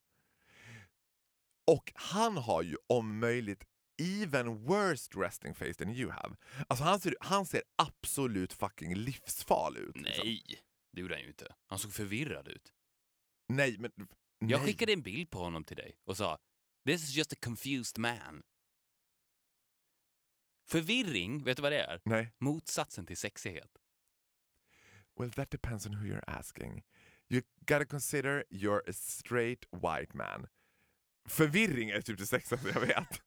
[1.67, 3.63] Och han har ju om möjligt
[3.99, 6.35] even worst resting face than you have.
[6.67, 9.97] Alltså han ser, han ser absolut fucking livsfarlig ut.
[9.97, 10.25] liksom.
[10.25, 10.43] Nej,
[10.93, 11.55] det gjorde han ju inte.
[11.65, 12.73] Han såg förvirrad ut.
[13.47, 13.91] Nej, men...
[14.39, 14.67] Jag nej.
[14.67, 16.37] skickade en bild på honom till dig och sa
[16.85, 18.43] “This is just a confused man”.
[20.67, 22.01] Förvirring, vet du vad det är?
[22.05, 22.33] Nej.
[22.37, 23.77] Motsatsen till sexighet.
[25.19, 26.83] Well, that depends on who you're asking.
[27.29, 30.47] You gotta consider you're a straight white man.
[31.29, 33.21] Förvirring är typ det sexigaste jag vet.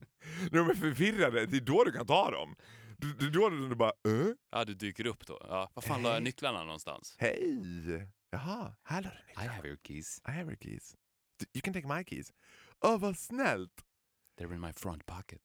[0.51, 2.57] När de är förvirrade, det är då du kan ta dem.
[2.99, 4.35] Det är då du bara äh?
[4.51, 5.39] Ja, du dyker upp då.
[5.41, 7.17] Ja, var fan la jag nycklarna någonstans?
[7.19, 8.09] Hej!
[8.31, 9.53] Jaha, här la du I nycklarna.
[9.53, 10.21] have your keys.
[10.29, 10.97] I have your keys.
[11.55, 12.33] You can take my keys.
[12.81, 13.85] Åh, vad snällt!
[14.39, 15.41] They're in my front pocket.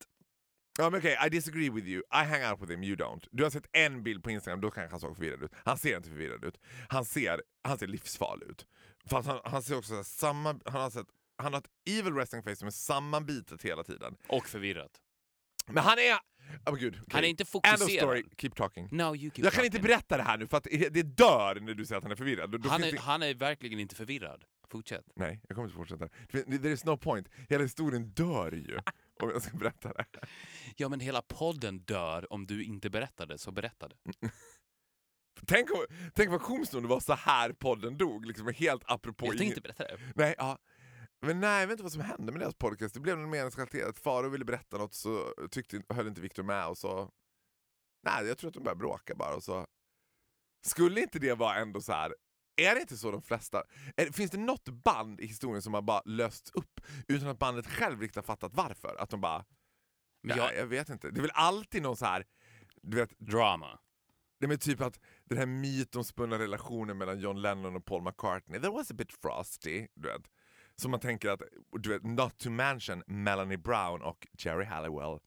[0.77, 1.99] Ja, men okej, I disagree with you.
[1.99, 3.27] I hang out with him, you don't.
[3.31, 5.51] Du har sett en bild på Instagram, då kanske han såg förvirrad ut.
[5.65, 6.57] Han ser inte förvirrad ut.
[6.89, 8.65] Han ser, han ser livsfarlig ut.
[9.09, 10.59] Fast han, han ser också så här, samma...
[10.65, 14.15] Han har, sett, han har ett evil resting face som är sammanbitet hela tiden.
[14.27, 14.91] Och förvirrat.
[15.67, 16.17] Men han är...
[16.65, 17.05] Oh, gud, okej.
[17.11, 17.89] Han är inte End of fokuserad.
[17.99, 18.87] story, keep talking.
[18.91, 19.87] No, you keep Jag kan inte talking.
[19.87, 22.51] berätta det här nu för att det dör när du säger att han är förvirrad.
[22.51, 22.99] Då, då Han är, det...
[22.99, 24.43] han är verkligen inte förvirrad.
[24.69, 25.05] Fortsätt.
[25.15, 26.07] Nej, jag kommer inte fortsätta.
[26.31, 27.29] There is no point.
[27.49, 28.79] Hela historien dör ju
[29.23, 30.05] om jag ska berätta det.
[30.75, 33.95] Ja, men hela podden dör om du inte berättade, så berätta det.
[35.47, 39.25] Tänk, om, tänk vad komiskt om det var så här podden dog, liksom helt apropå...
[39.25, 39.99] Jag tänkte inte berätta det.
[40.15, 40.57] Nej, ja.
[41.21, 42.93] Men nej, jag vet inte vad som hände med deras podcast.
[42.93, 43.99] Det blev mer eskalerat.
[43.99, 47.11] Faro ville berätta något så tyckte, höll inte Viktor med och så...
[48.03, 49.65] Nej, jag tror att de började bråka bara och så...
[50.65, 52.15] Skulle inte det vara ändå så här...
[52.57, 53.63] Är det inte så de flesta...
[53.95, 57.67] Är, finns det något band i historien som har bara lösts upp utan att bandet
[57.67, 58.95] själv riktigt har fattat varför?
[58.99, 59.45] Att de bara...
[60.23, 61.11] Men jag, jag, vet inte.
[61.11, 62.25] Det är väl alltid någon så här...
[62.81, 63.79] Du vet, drama.
[64.39, 68.73] det är typ att den här mytomspunna relationen mellan John Lennon och Paul McCartney, that
[68.73, 69.87] was a bit frosty.
[69.95, 70.21] Du vet.
[70.75, 71.41] Så man tänker att,
[71.79, 75.19] du vet, not to mention Melanie Brown och Jerry Halliwell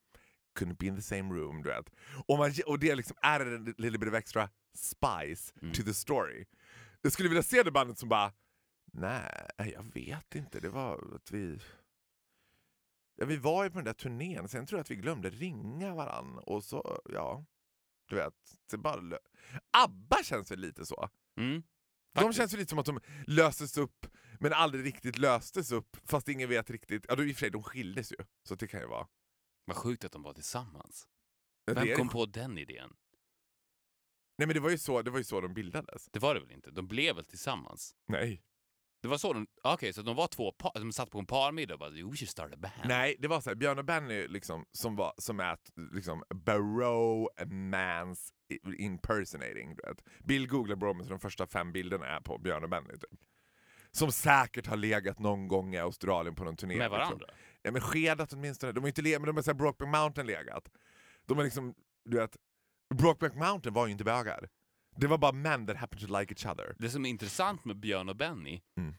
[0.59, 1.63] couldn't be in the same room.
[1.63, 1.91] Du vet.
[2.27, 5.75] Och, man, och det liksom är en little bit of extra spice Mm.
[5.75, 6.45] to the story.
[7.03, 8.33] Jag skulle vilja se det bandet som bara,
[8.93, 11.59] nej, jag vet inte, det var att vi...
[13.17, 15.95] Ja, vi var ju på den där turnén, sen tror jag att vi glömde ringa
[15.95, 17.45] varann och så, ja.
[18.09, 18.35] Du vet,
[18.71, 19.19] det bara
[19.71, 21.09] ABBA känns väl lite så?
[21.37, 21.63] Mm.
[22.13, 22.37] De Faktiskt.
[22.37, 24.07] känns ju lite som att de löstes upp
[24.41, 27.05] men aldrig riktigt löstes upp fast ingen vet riktigt.
[27.09, 28.17] Ja, då i och för sig, de skildes ju.
[28.49, 29.09] Så det kan ju vara...
[29.65, 31.09] Vad sjukt att de var tillsammans.
[31.65, 32.97] Ja, Vem kom på den idén?
[34.41, 36.09] Nej men det var, ju så, det var ju så de bildades.
[36.11, 36.71] Det var det väl inte?
[36.71, 37.95] De blev väl tillsammans?
[38.09, 38.43] Nej.
[39.03, 39.47] Det var så de...
[39.63, 42.29] Okej, så de var två par, de satt på en parmiddag och bara “We should
[42.29, 42.75] start a band”.
[42.85, 46.23] Nej, det var så här, Björn och Benny liksom, som, var, som är ett, liksom,
[46.35, 48.33] Barrow mans
[48.79, 49.77] impersonating.
[49.77, 50.05] Du vet.
[50.25, 52.93] Bill googlar Bromance och de första fem bilderna är på Björn och Benny.
[52.93, 53.21] Typ.
[53.91, 56.77] Som säkert har legat någon gång i Australien på någon turné.
[56.77, 56.99] Med liksom.
[56.99, 57.27] varandra?
[57.63, 58.73] Ja, men skedat åtminstone.
[58.73, 60.71] De har inte legat, men de har så här Brokeback Mountain legat.
[61.27, 61.75] De har liksom,
[62.05, 62.37] du vet,
[62.95, 64.49] Brokeback Mountain var ju inte bögar.
[64.97, 66.75] Det var bara män that happened to like each other.
[66.79, 68.95] Det som är intressant med Björn och Benny Mm.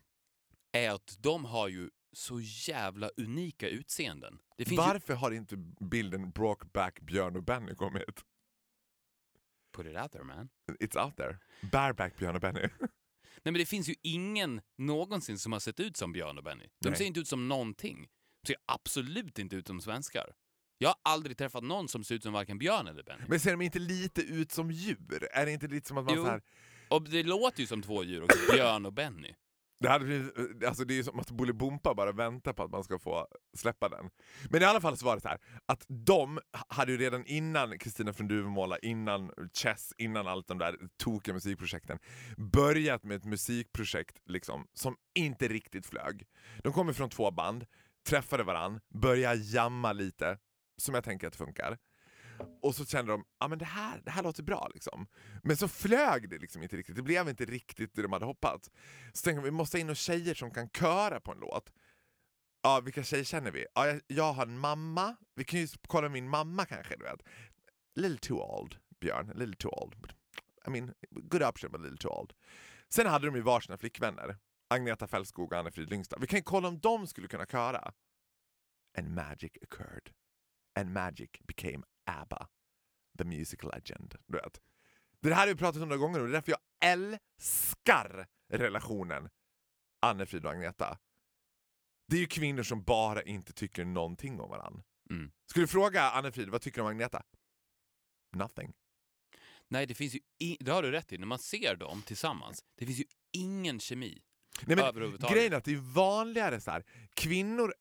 [0.71, 4.39] är att de har ju så jävla unika utseenden.
[4.57, 4.75] Finns ju...
[4.75, 8.23] Varför har inte bilden Brokeback Björn och Benny kommit?
[9.77, 10.49] Put it out there man.
[10.79, 11.37] It's out there.
[11.71, 12.59] Bareback Björn och Benny.
[13.43, 16.69] Nej men det finns ju ingen någonsin som har sett ut som Björn och Benny.
[16.79, 16.97] De Nej.
[16.97, 18.07] ser inte ut som någonting.
[18.41, 20.33] De ser absolut inte ut som svenskar.
[20.81, 23.23] Jag har aldrig träffat någon som ser ut som varken Björn eller Benny.
[23.27, 25.27] Men ser de inte lite ut som djur?
[25.31, 26.23] Är det inte lite som att man Jo.
[26.23, 26.41] så här,
[26.89, 29.33] Och det låter ju som två djur också, Björn och Benny.
[29.79, 32.83] det, hade blivit, alltså det är ju som att Bolibompa bara väntar på att man
[32.83, 34.09] ska få släppa den.
[34.49, 37.79] Men i alla fall så var det så här att de hade ju redan innan
[37.79, 41.99] Kristina från Duvemåla, innan Chess, innan allt de där tokiga musikprojekten
[42.37, 46.23] börjat med ett musikprojekt liksom, som inte riktigt flög.
[46.63, 47.65] De kommer från två band,
[48.09, 50.37] träffade varann, började jamma lite,
[50.81, 51.77] som jag tänker att det funkar.
[52.61, 55.07] Och så kände de, ja men det här, det här låter bra liksom.
[55.43, 58.71] Men så flög det liksom inte riktigt, det blev inte riktigt det de hade hoppats.
[59.13, 61.73] Så tänkte de, vi måste ha in några tjejer som kan köra på en låt.
[62.63, 63.65] Ja, vilka tjejer känner vi?
[63.75, 67.21] Ja, jag, jag har en mamma, vi kan ju kolla min mamma kanske, du vet.
[67.95, 70.13] Little too old, Björn, little too old.
[70.67, 72.33] I mean, good option but little too old.
[72.89, 74.37] Sen hade de ju varsina flickvänner.
[74.67, 76.17] Agneta Fältskog och Anne-Frid Lyngstad.
[76.19, 77.93] Vi kan ju kolla om de skulle kunna köra.
[78.97, 80.09] And magic occurred.
[80.81, 82.47] And magic became ABBA.
[83.17, 84.15] The musical legend.
[84.27, 84.61] Du vet.
[85.19, 89.29] Det här har vi pratat om några gånger och det är därför jag älskar relationen
[90.05, 90.97] Anne-Frid och Agneta.
[92.07, 94.83] Det är ju kvinnor som bara inte tycker någonting om varandra.
[95.09, 95.31] Mm.
[95.45, 97.23] Skulle du fråga Anne-Frid vad tycker du om Agneta?
[98.35, 98.73] Nothing.
[99.67, 100.19] Nej, det finns ju
[100.59, 101.17] det har du rätt i.
[101.17, 104.21] När man ser dem tillsammans, det finns ju ingen kemi.
[104.65, 106.85] Nej, men grejen är att det är vanligare så här.
[107.13, 107.73] kvinnor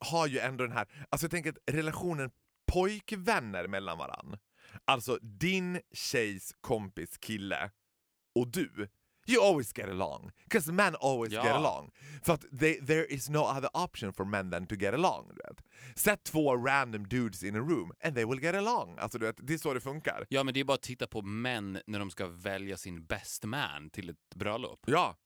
[0.00, 2.30] har ju ändå den här, alltså jag tänker att relationen
[2.72, 4.36] pojkvänner mellan varann.
[4.84, 7.70] Alltså din tjejs kompis kille
[8.34, 8.88] och du.
[9.26, 10.30] You always get along.
[10.42, 11.44] Because men always Ja.
[11.44, 11.90] get along.
[12.22, 15.28] För att they, there is no other option for men than to get along.
[15.28, 15.64] Du vet.
[15.98, 18.98] Sätt två random dudes in a room and they will get along.
[18.98, 20.26] Alltså, du vet, det är så det funkar.
[20.28, 23.44] Ja, men det är bara att titta på män när de ska välja sin best
[23.44, 24.80] man till ett bröllop.
[24.86, 25.16] Ja.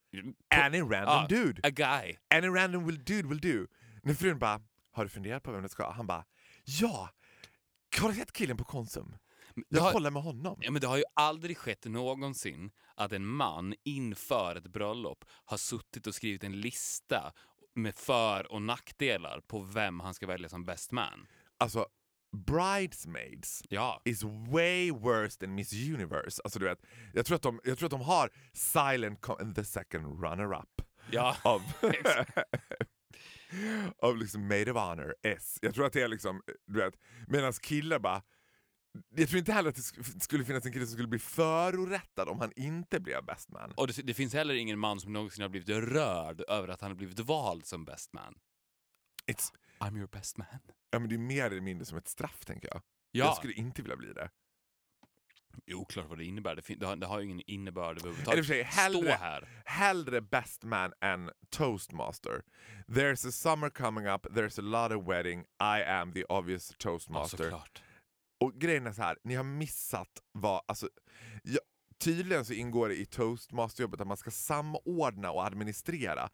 [0.54, 1.60] Any random Ja, dude.
[1.68, 2.16] A guy.
[2.34, 3.66] Any random will dude will do.
[4.08, 4.60] När frun bara,
[4.92, 5.90] har du funderat på vem det ska?
[5.90, 6.24] Han bara,
[6.64, 7.10] ja!
[8.00, 9.16] Har du sett killen på Konsum?
[9.68, 10.58] Jag har, kollar med honom.
[10.62, 15.56] ja, men det har ju aldrig skett någonsin att en man inför ett bröllop har
[15.56, 17.32] suttit och skrivit en lista
[17.74, 21.26] med för och nackdelar på vem han ska välja som best man.
[21.58, 21.86] Alltså,
[22.46, 24.02] Bridesmaids Ja.
[24.04, 26.42] is way worse than Miss Universe.
[26.44, 26.82] Alltså, du vet,
[27.14, 29.22] jag, tror att de, jag tror att de har silent
[29.54, 31.36] the second runner-up Ja.
[31.42, 31.62] av,
[34.02, 35.58] av liksom Maid of Honor S.
[35.62, 36.94] Jag tror att det är liksom, du vet,
[37.26, 38.22] medan killar bara
[39.08, 42.28] jag tror inte heller att det sk- skulle finnas en kille som skulle bli förorättad
[42.28, 43.72] om han inte blev best man.
[43.76, 46.90] Och det, det finns heller ingen man som någonsin har blivit rörd över att han
[46.90, 48.34] har blivit vald som best man.
[49.32, 50.46] It's, I'm your best man.
[50.90, 52.76] ja, men det är mer eller mindre som ett straff tänker jag.
[53.10, 54.30] Ja, Jag skulle inte vilja bli det.
[55.66, 56.56] Det är oklart vad det innebär.
[56.56, 58.46] Det, det, har, det har ju ingen innebörd överhuvudtaget.
[58.46, 59.48] sig, hellre, Stå här.
[59.64, 62.42] hellre best man än toastmaster.
[62.86, 66.76] There's a summer coming up, there's a lot of wedding, I am the obvious Ja,
[66.78, 67.36] toastmaster.
[67.44, 67.82] såklart.
[68.40, 70.88] och grejen är så här, ni har missat vad, alltså,
[71.42, 71.58] ja,
[71.98, 76.28] tydligen så ingår det i toastmasterjobbet att man ska samordna och administrera.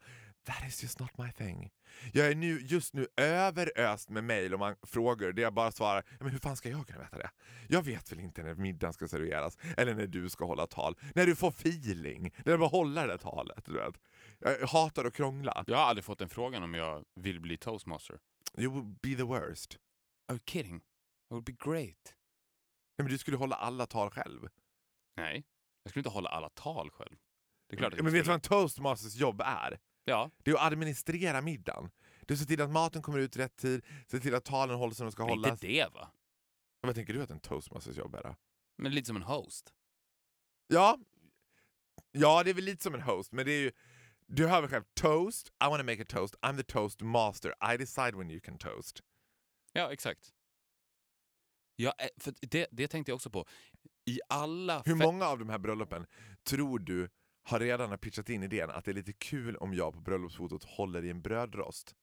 [0.45, 1.71] That is just not my thing.
[2.13, 6.03] Jag är nu, just nu överöst med mejl och man frågor där jag bara svarar
[6.09, 7.29] "Ja, men hur fan ska jag kunna veta det?
[7.69, 10.97] Jag vet väl inte när middagen ska serveras eller när du ska hålla tal.
[11.15, 13.65] När du får feeling, när du bara håller det där talet.
[13.65, 13.95] Du vet.
[14.39, 15.63] Jag hatar att krångla.
[15.67, 18.19] Jag har aldrig fått en frågan om jag vill bli toastmaster.
[18.57, 19.77] You would be the worst.
[20.27, 20.75] Are you kidding?
[20.75, 20.83] It
[21.31, 22.15] would be great.
[22.97, 24.47] Nej, men du skulle hålla alla tal själv.
[25.17, 25.43] Nej,
[25.83, 27.15] jag skulle inte hålla alla tal själv.
[27.69, 29.79] Det är klart jag men vet du vad en toastmasters jobb är?
[30.05, 31.91] Ja, Det är att administrera middagen.
[32.21, 34.75] Det är att se till att maten kommer ut rätt tid, se till att talen
[34.75, 35.51] hålls som de ska men hållas.
[35.51, 36.11] inte det va?
[36.81, 38.35] Vad tänker du att en toastmasters jobb är då?
[38.77, 39.73] Men lite som en host.
[40.67, 40.99] Ja,
[42.11, 43.71] ja det är väl lite som en host, men det är ju
[44.27, 47.77] du hör väl själv, toast, I wanna make a toast, I'm the toast master, I
[47.77, 49.01] decide when you can toast.
[49.73, 50.33] Ja, exakt.
[51.75, 53.45] Ja, eh, för det, det tänkte jag också på.
[54.05, 54.81] I alla...
[54.85, 56.05] Hur många av de här bröllopen
[56.43, 57.09] tror du
[57.45, 61.05] har redan pitchat in idén att det är lite kul om jag på bröllopsfotot håller
[61.05, 61.95] i en brödrost?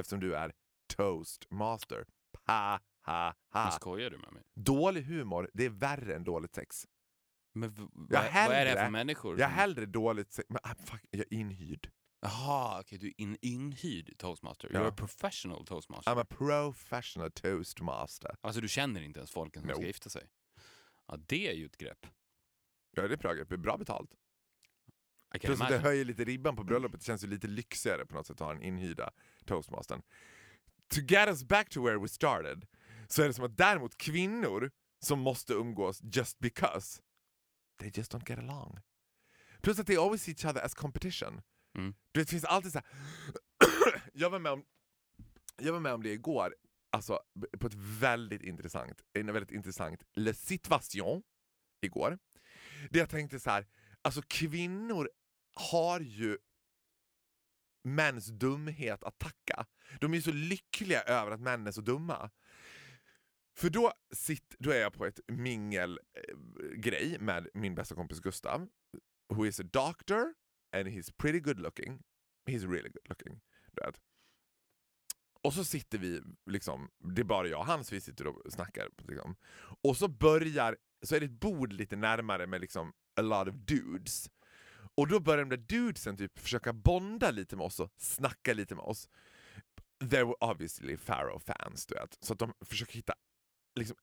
[0.00, 0.52] Eftersom du är
[0.96, 2.06] toastmaster.
[2.46, 3.70] Ha, ha, ha.
[3.70, 4.42] skojar du med mig?
[4.54, 6.86] Dålig humor, det är värre än dåligt sex.
[7.54, 7.74] Men
[8.10, 9.40] Jag är- vad är det hellre- för människor?
[9.40, 11.90] Jag som- hellre dåligt sex, men ah, fuck, jag är inhyrd.
[12.20, 14.70] Jaha, okej, du är in, inhyrd toastmaster.
[14.72, 14.80] Ja.
[14.80, 16.10] You're a professional toastmaster.
[16.14, 18.36] I'm a professional toastmaster.
[18.40, 19.74] Alltså du känner inte ens folken som No.
[19.74, 20.28] ska gifta sig?
[21.06, 22.06] Ja, det är ju ett grepp.
[22.96, 24.10] Ja, det är bra grepp, det är bra betalt.
[25.40, 28.26] Plus att det höjer lite ribban på bröllopet, det känns ju lite lyxigare på något
[28.26, 29.10] sätt att ha den inhyrda
[29.44, 30.02] toastmastern.
[30.88, 32.66] To get us back to where we started,
[33.08, 37.02] så är det som att däremot kvinnor som måste umgås just because,
[37.78, 38.80] they just don't get along.
[39.60, 41.42] Plus att they always see each other as competition.
[41.78, 41.94] Mm.
[42.12, 42.88] Du vet, det finns alltid så här...
[44.12, 44.64] jag, var med om,
[45.56, 46.54] jag var med om det igår,
[46.90, 47.20] alltså
[47.58, 51.22] på ett väldigt intressant, en väldigt intressant Le Situation
[51.80, 52.18] igår.
[52.90, 53.66] Det jag tänkte så här,
[54.02, 55.10] alltså kvinnor
[55.54, 56.38] har ju
[57.84, 59.66] mäns dumhet att tacka.
[60.00, 62.30] De är ju så lyckliga över att män är så dumma.
[63.58, 68.68] För då, sitt, då är jag på ett mingelgrej eh, med min bästa kompis Gustav,
[69.28, 70.34] who is a doctor
[70.76, 72.02] and he's pretty good looking.
[72.50, 73.40] He's really good looking.
[73.72, 73.92] Du.
[75.42, 78.52] Och så sitter vi, liksom, det är bara jag och han, så vi sitter och
[78.52, 78.88] snackar.
[79.08, 79.36] Liksom.
[79.82, 83.54] Och så börjar, så är det ett bord lite närmare med liksom a lot of
[83.54, 84.30] dudes.
[84.94, 88.74] Och då börjar de där dudesen typ försöka bonda lite med oss och snacka lite
[88.74, 89.08] med oss.
[90.10, 92.18] They were obviously Pharaoh fans, du vet.
[92.20, 93.14] Så att de försöker hitta
[93.78, 93.96] liksom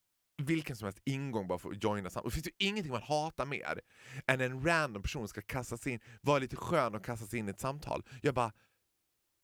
[0.43, 2.29] vilken som helst ingång bara för att joina samtal.
[2.29, 3.81] Det finns ju ingenting man hatar mer
[4.27, 7.47] än en random person ska kasta sig in, vara lite skön och kasta sig in
[7.47, 8.03] i ett samtal.
[8.21, 8.53] Jag bara,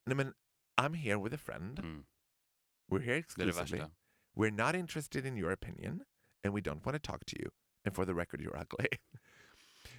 [0.06, 0.34] nej men
[0.82, 1.80] I'm here with a friend.
[1.80, 2.06] Mm.
[2.92, 3.80] We're here Det är det exclusively.
[3.80, 3.92] värsta.
[4.38, 6.04] We're not interested in your opinion
[6.46, 7.50] and we don't want to talk to you.
[7.86, 8.88] And for the record you're ugly.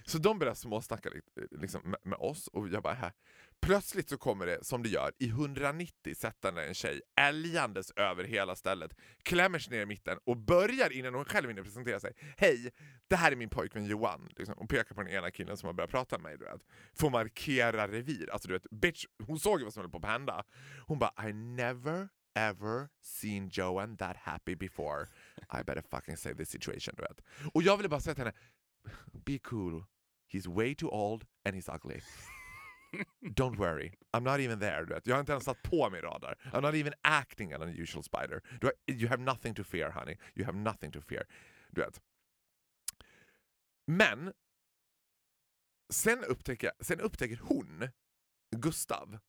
[0.05, 1.09] Så de börjar småsnacka
[1.51, 3.13] liksom, med, med oss och jag bara här.
[3.61, 8.55] Plötsligt så kommer det, som det gör, i 190 sättande en tjej älgandes över hela
[8.55, 12.13] stället, klämmer sig ner i mitten och börjar innan hon själv hinner presentera sig.
[12.37, 12.71] Hej,
[13.07, 14.29] det här är min pojkvän Johan.
[14.37, 16.37] Liksom, och pekar på den ena killen som har börjat prata med mig.
[16.37, 16.61] Du vet.
[16.93, 18.29] Får markera revir.
[18.31, 20.43] Alltså du vet, bitch, hon såg ju vad som höll på att hända.
[20.87, 25.07] Hon bara I never ever seen Johan that happy before.
[25.59, 26.93] I better fucking save this situation.
[26.97, 27.21] Du vet.
[27.53, 28.37] Och jag ville bara säga till henne,
[29.25, 29.85] be cool.
[30.33, 32.01] He's way too old and he's ugly.
[33.33, 34.85] Don't worry, I'm not even there.
[34.85, 35.07] Du vet.
[35.07, 36.35] Jag har inte ens satt på min radar.
[36.53, 38.41] I'm not even acting an unusual spider.
[38.61, 40.17] Du you have nothing to fear honey.
[40.35, 41.25] You have nothing to fear.
[41.71, 42.01] Du vet.
[43.87, 44.33] Men
[45.93, 47.89] sen upptäcker, sen upptäcker hon,
[48.55, 49.19] Gustav,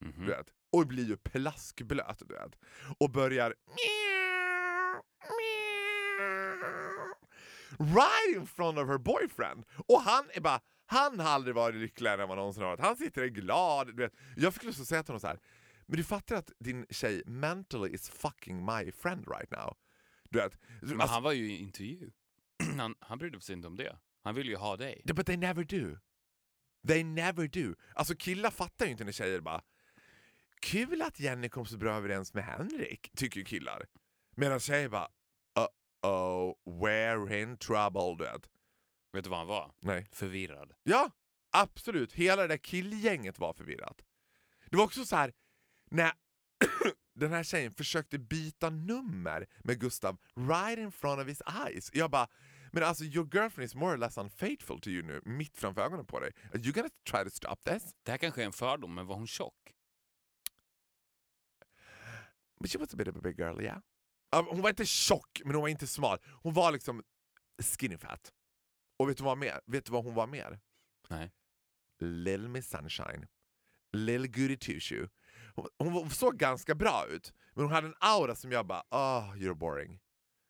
[0.00, 0.20] Mhm.
[0.26, 2.58] du vet, och blir ju plaskblöt du vet.
[3.00, 3.54] Och börjar
[7.78, 9.64] right in front of her boyfriend.
[9.88, 12.80] Och han är bara, han har aldrig varit lyckligare än vad någonsin har varit.
[12.80, 13.86] Han sitter och är glad.
[13.86, 14.12] Du vet.
[14.36, 15.40] Jag fick lust att säga till honom så här.
[15.86, 19.76] men du fattar att din tjej mentally is fucking my friend right now.
[20.30, 20.58] Du vet.
[20.82, 22.10] Men Alltså- han var ju i intervju.
[22.78, 23.96] han, han brydde sig inte om det.
[24.24, 25.02] Han ville ju ha dig.
[25.14, 25.98] But they never do.
[26.86, 27.74] They never do.
[27.94, 29.62] Alltså killar fattar ju inte när tjejer bara
[30.60, 33.86] Kul att Jenny kom så bra överens med Henrik, tycker ju killar.
[34.36, 35.08] Medan tjejer bara
[36.02, 38.48] Uh-oh, we're in trouble, du vet.
[39.12, 39.72] Vet du vad han var?
[39.80, 40.06] Nej.
[40.12, 40.72] Förvirrad.
[40.82, 41.10] Ja,
[41.50, 42.12] absolut.
[42.12, 44.02] Hela det där killgänget var förvirrat.
[44.70, 45.32] Det var också så här
[45.90, 46.12] när
[47.14, 51.90] den här tjejen försökte byta nummer med Gustav right in front of his eyes.
[51.92, 52.28] Jag bara,
[52.72, 56.06] men alltså your girlfriend is more or less unfaithful to you nu, mitt framför ögonen
[56.06, 56.32] på dig.
[56.54, 57.94] Are you gonna try to stop this?
[58.02, 59.74] Det här kanske är en fördom, men var hon tjock?
[62.60, 63.78] But she was a bit of a big girl, yeah.
[64.30, 66.18] Hon var inte tjock, men hon var inte smal.
[66.42, 67.02] Hon var liksom
[67.58, 68.32] skinny fat.
[68.96, 69.60] Och vet du vad, mer?
[69.66, 70.60] Vet du vad hon var mer?
[71.08, 71.32] Nej.
[71.98, 73.26] Little Miss Sunshine.
[73.92, 75.08] Little Goody Two Shoe.
[75.54, 79.36] Hon, hon såg ganska bra ut, men hon hade en aura som jag bara, oh
[79.36, 80.00] you're boring.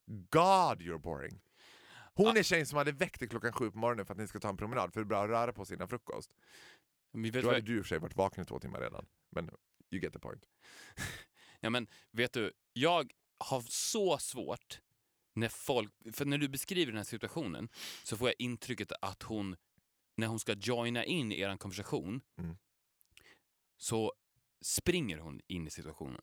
[0.06, 1.40] God you're boring.
[2.14, 4.38] Hon är tjejen som hade väckt dig klockan sju på morgonen för att ni ska
[4.38, 6.30] ta en promenad för det är bra att röra på sig innan frukost.
[7.12, 8.80] Men vet, Då hade vad, du i och för sig varit vaken i två timmar
[8.80, 9.06] redan.
[9.30, 9.50] Men
[9.90, 10.44] you get the point.
[11.60, 13.12] ja, men vet du, jag
[13.44, 14.80] har så svårt
[15.34, 15.92] när folk...
[16.12, 17.68] För när du beskriver den här situationen
[18.04, 19.56] så får jag intrycket att hon,
[20.16, 22.56] när hon ska joina in i er konversation, Mm.
[23.76, 24.12] så
[24.64, 26.22] springer hon in i situationen.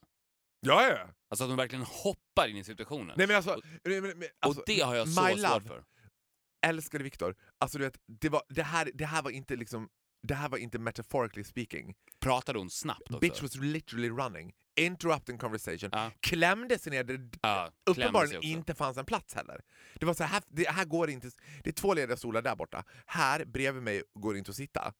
[0.60, 1.08] Ja, ja.
[1.28, 3.14] Alltså att hon verkligen hoppar in i situationen.
[3.18, 5.84] Nej men alltså, men, men, men, alltså och det har jag så svårt för.
[6.66, 9.88] älskade Viktor, alltså du vet, det, var, det, här, det här var inte liksom
[10.22, 11.94] det här var inte metaphorically speaking.
[12.20, 13.18] Pratade hon snabbt också?
[13.18, 16.10] Bitch was literally running, interrupting conversation, Ja.
[16.20, 19.60] klämde sig ner där Ja, uppenbarligen inte fanns en plats heller.
[19.94, 21.30] Det var så här, det här går inte,
[21.64, 22.84] det är två lediga stolar där borta.
[23.06, 24.94] Här bredvid mig går det inte att sitta.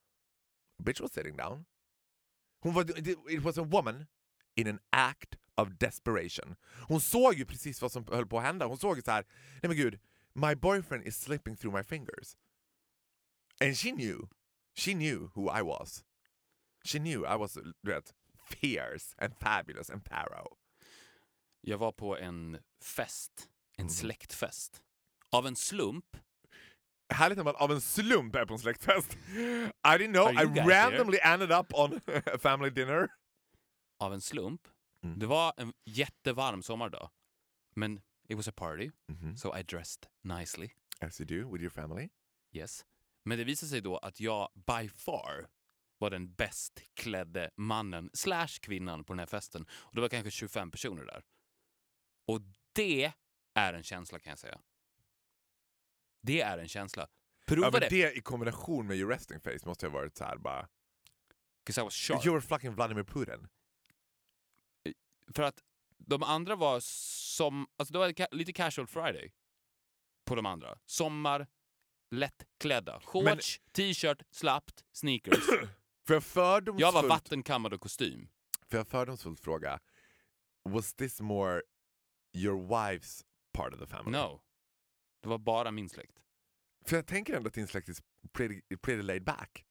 [0.83, 1.65] Bitch was sitting down.
[2.61, 4.07] Hon var, it was a woman
[4.55, 6.57] in an act of desperation.
[6.89, 8.67] Hon såg ju precis vad som höll på att hända.
[8.67, 9.25] Hon såg ju så här,
[9.63, 10.01] nej men gud,
[10.35, 12.37] my boyfriend is slipping through my fingers.
[13.61, 14.29] And she knew,
[14.75, 16.05] she knew who I was.
[16.85, 18.15] She knew I was, du vet,
[18.47, 20.57] fierce and fabulous and paro.
[21.61, 23.91] Jag var på en fest, en Mhm.
[23.91, 24.83] släktfest.
[25.31, 26.17] Av en slump,
[27.15, 29.13] Härligt när man av en slump är på en släktfest.
[29.15, 30.71] I didn't know, I guys here?
[30.91, 33.09] randomly ended up on a family dinner.
[33.99, 34.69] av en slump.
[35.03, 35.19] Mm.
[35.19, 37.11] Det var en jättevarm sommardag.
[37.75, 39.37] Men it was a party, Mhm.
[39.37, 40.69] so I dressed nicely.
[41.01, 42.09] As you do with your family.
[42.53, 42.87] Yes.
[43.25, 45.49] Men det visade sig då att jag by far
[45.99, 49.67] var den bäst klädde mannen slash kvinnan på den här festen.
[49.71, 51.23] Och det var kanske 25 personer där.
[52.27, 52.41] Och
[52.73, 53.13] det
[53.55, 54.61] är en känsla kan jag säga.
[56.23, 57.09] Det är en känsla.
[57.47, 57.89] Prova Ja, det!
[57.89, 60.69] det i kombination med your resting face måste ha varit så här bara...
[61.67, 62.25] 'Cause I was sharp.
[62.27, 63.49] You were fucking Vladimir Putin.
[65.35, 65.63] För att
[65.99, 69.33] de andra var som, alltså det var lite casual friday
[70.25, 70.79] på de andra.
[70.85, 71.47] Sommar,
[72.11, 73.01] lättklädda.
[73.01, 75.45] Shorts, t-shirt, slappt, sneakers.
[76.07, 78.29] Får jag fördomsfullt, Jag var vattenkammad och kostym.
[78.71, 79.81] får jag fördomsfullt fråga,
[80.65, 81.63] was this more
[82.35, 84.19] your wife's part of the family?
[84.19, 84.41] No.
[85.23, 86.19] Det var bara min släkt.
[86.85, 87.95] För jag tänker ändå att din släkt är
[88.33, 89.65] pretty, pretty laid back.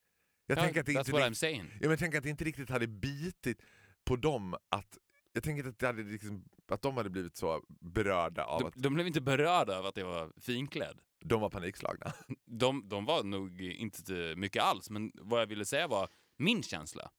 [0.47, 1.65] Jag Ja, tänker att det inte what I'm saying.
[1.71, 3.61] Ja, men jag tänker att det inte riktigt hade bitit
[4.03, 4.97] på dem att
[5.33, 8.73] jag tänker att, det hade liksom, att de hade blivit så berörda av De, att
[8.75, 10.99] de blev inte berörda av att jag var finklädd.
[11.19, 12.13] de var panikslagna.
[12.45, 17.11] De, de var nog inte mycket alls, men vad jag ville säga var min känsla.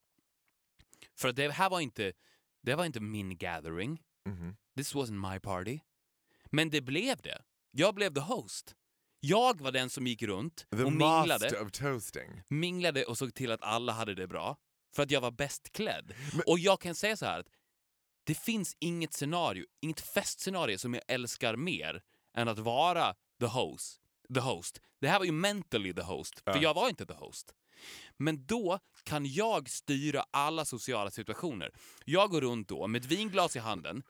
[1.15, 2.13] För det här var inte,
[2.63, 4.03] det var inte min gathering.
[4.29, 4.57] Mhm.
[4.77, 5.79] This wasn't my party.
[6.51, 7.43] Men det blev det.
[7.71, 8.77] Jag blev the host.
[9.21, 11.51] Jag var den som gick runt The och minglade,
[12.49, 14.57] minglade och såg till att alla hade det bra.
[14.95, 16.15] För att jag var bäst klädd.
[16.47, 17.49] Och jag kan säga så här att
[18.25, 22.03] det finns inget scenario, inget festscenario som jag älskar mer
[22.35, 24.01] än att vara the host.
[24.35, 24.81] The host.
[25.01, 26.63] Det här var ju mentally the host, för Ja.
[26.63, 27.55] jag var inte the host.
[28.17, 31.71] Men då kan jag styra alla sociala situationer.
[32.05, 34.03] Jag går runt då med ett vinglas i handen,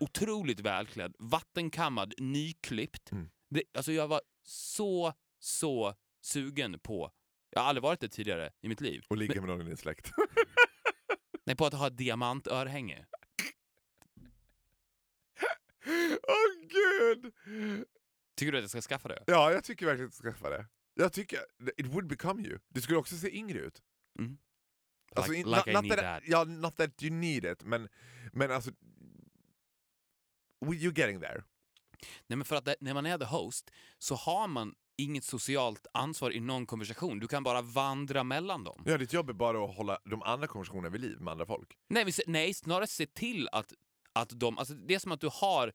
[0.00, 3.12] otroligt välklädd, vattenkammad, nyklippt.
[3.12, 3.30] Mm.
[3.50, 7.10] Det, alltså jag var så, så sugen på,
[7.50, 9.76] jag har aldrig varit det tidigare i mitt liv, Och ligga med någon i din
[9.76, 10.10] släkt.
[11.46, 13.06] nej, på att ha diamantörhänge.
[16.28, 17.32] Åh gud!
[18.36, 19.24] Tycker du att jag ska skaffa det?
[19.26, 20.66] Ja, jag tycker verkligen att du ska skaffa det.
[20.94, 21.40] Jag tycker,
[21.76, 22.58] it would become you.
[22.68, 23.82] Du skulle också se yngre ut.
[24.18, 24.38] Mm.
[25.14, 26.22] Alltså, like, in- like not, I need that, that.
[26.26, 27.88] Ja, not that you need it, men,
[28.32, 28.70] men alltså...
[30.64, 31.44] You're getting there.
[32.26, 35.86] Nej, men för att det, när man är the host så har man inget socialt
[35.94, 37.18] ansvar i någon konversation.
[37.18, 38.82] Du kan bara vandra mellan dem.
[38.86, 41.78] Ja, ditt jobb är bara att hålla de andra konversationerna vid liv med andra folk.
[41.88, 43.72] Nej, men nej, snarare se till att,
[44.12, 44.58] att de...
[44.58, 45.72] Alltså, det är som att du har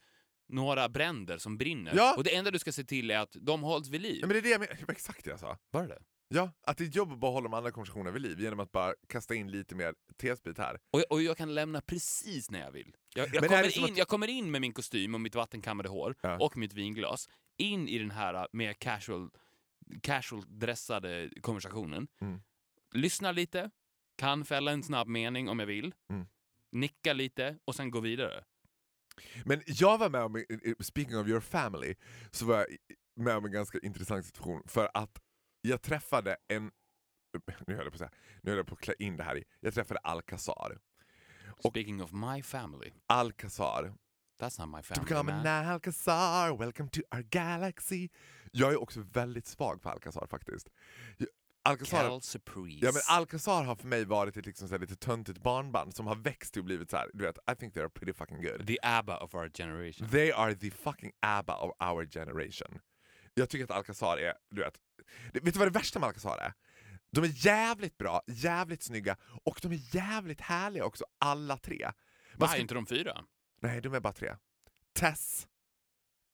[0.50, 2.14] några bränder som brinner Ja.
[2.18, 4.18] och det enda du ska se till är att de hålls vid liv.
[4.22, 4.78] Ja, men det är det jag menar.
[4.88, 5.58] Det exakt det jag sa.
[5.72, 6.00] Var det det?
[6.32, 8.72] Ja, att ditt jobb är bara att hålla de andra konversationerna vid liv genom att
[8.72, 10.80] bara kasta in lite mer tesprit här.
[10.92, 12.96] Och, och jag kan lämna precis när jag vill.
[13.16, 15.90] Jag, jag, kommer, det in, att- jag kommer in med min kostym och mitt vattenkammade
[15.90, 16.38] hår Ja.
[16.40, 19.30] och mitt vinglas in i den här mer casual,
[20.02, 22.08] casual dressade konversationen.
[22.22, 22.42] Mm.
[22.94, 23.72] Lyssnar lite,
[24.18, 26.28] kan fälla en snabb mening om jag vill, Mm.
[26.72, 28.44] nicka lite och sen gå vidare.
[29.46, 30.46] Men jag var med om,
[30.80, 31.96] speaking of your family,
[32.32, 32.68] så var jag
[33.16, 35.20] med om en ganska intressant situation för att
[35.62, 36.64] jag träffade en,
[37.68, 38.12] nu höll jag på att säga,
[38.44, 40.78] nu höll jag på att klä in det här i, jag träffade Alcazar.
[41.70, 43.94] Speaking of my family, Alcazar,
[44.42, 45.48] that's not my to family become man.
[45.48, 48.10] an Alcazar, welcome to our galaxy.
[48.52, 50.70] Jag är också väldigt svag för Alcazar faktiskt.
[51.18, 51.28] Jag-
[51.64, 52.86] Alcazar, Surprise.
[52.86, 56.16] Ja men Alcazar har för mig varit ett liksom så lite töntigt barnband som har
[56.16, 58.68] växt till och blivit så här, du vet, I think they are pretty fucking good.
[58.68, 60.10] The ABBA of our generation.
[60.10, 62.80] They are the fucking ABBA of our generation.
[63.34, 64.74] Jag tycker att Alcazar är, du vet,
[65.34, 66.54] vet du vad det värsta med Alcazar är?
[67.12, 71.92] De är jävligt bra, jävligt snygga och de är jävligt härliga också, alla tre.
[72.36, 73.26] Man är skulle- inte de fyra?
[73.62, 74.36] Nej, de är bara tre.
[74.94, 75.48] Tess,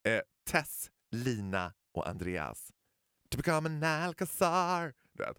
[0.07, 0.19] eh,
[0.49, 2.71] Tess, Lina och Andreas.
[3.29, 4.93] To become an Alcazar.
[5.19, 5.37] Vet.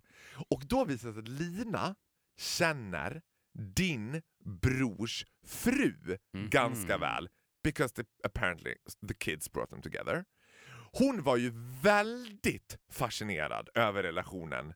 [0.51, 1.95] Och då visar det sig att Lina
[2.39, 3.22] känner
[3.74, 6.51] din brors fru Mhm.
[6.51, 7.29] ganska väl.
[7.64, 8.74] Because the, apparently
[9.09, 10.24] the kids brought them together.
[10.93, 11.53] Hon var ju
[11.83, 14.74] väldigt fascinerad över relationen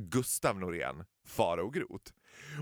[0.00, 2.12] Gustav Norén, Farao Groth.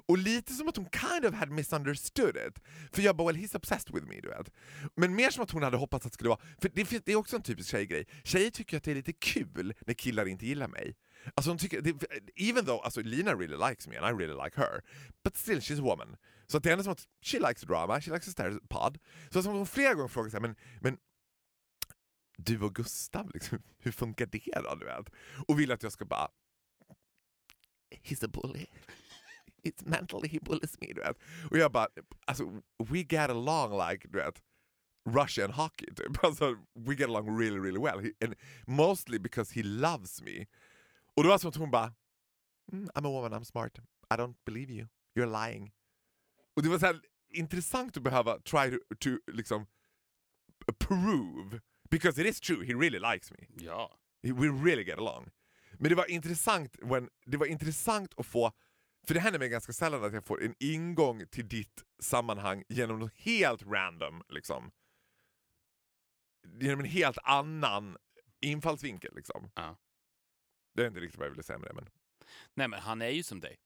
[0.07, 2.59] Och lite som att hon kind of had misunderstood it.
[2.93, 4.51] För jag bara, well he's obsessed with me, du vet.
[4.95, 6.41] Men mer som att hon hade hoppats att det skulle vara...
[6.61, 8.07] För det, det är också en typisk tjejgrej.
[8.25, 10.97] Tjejer tycker att det är lite kul när killar inte gillar mig.
[11.35, 11.95] Alltså hon tycker, det,
[12.37, 14.83] even though alltså, Lina really likes me and I really like her,
[15.25, 16.17] but still she's a woman.
[16.47, 18.99] Så att det är ändå som att she likes drama, she likes a stare pod.
[19.31, 20.99] Så som hon flera gånger frågar sig, men, men
[22.37, 24.75] du och Gustav, liksom, hur funkar det då?
[24.75, 25.09] Du vet?
[25.49, 26.29] Och vill att jag ska bara...
[28.03, 28.67] He's a bully.
[29.69, 30.93] It's mentally he bullies me.
[30.93, 31.19] Du vet?
[31.51, 31.89] Och jag bara,
[32.27, 34.43] alltså, we get along like, du vet,
[35.07, 36.17] Russian hockey typ.
[36.25, 37.99] Alltså, we get along really, really well.
[37.99, 38.35] He, and
[38.67, 40.47] mostly because he loves me.
[41.17, 41.95] Och det var som att hon bara,
[42.73, 43.79] mm, I'm a woman, I'm smart.
[44.11, 44.87] I don't believe you.
[45.15, 45.73] You're lying.
[46.57, 47.01] Och det var så här
[47.35, 49.67] intressant att behöva try to, to liksom
[50.79, 51.61] prove,
[51.91, 53.47] because it is true, he really likes me.
[53.65, 53.91] Ja.
[54.23, 55.31] We really get along.
[55.79, 58.53] Men det var intressant, when, det var intressant att få,
[59.07, 62.99] för det händer mig ganska sällan att jag får en ingång till ditt sammanhang genom
[62.99, 64.23] något helt random.
[64.29, 64.71] Liksom.
[66.61, 67.97] Genom en helt annan
[68.41, 69.15] infallsvinkel.
[69.15, 69.51] Liksom.
[69.55, 69.77] Ja.
[70.75, 71.75] Det är inte riktigt vad jag ville säga med det.
[71.75, 71.89] Men.
[72.55, 73.57] Nej men han är ju som dig.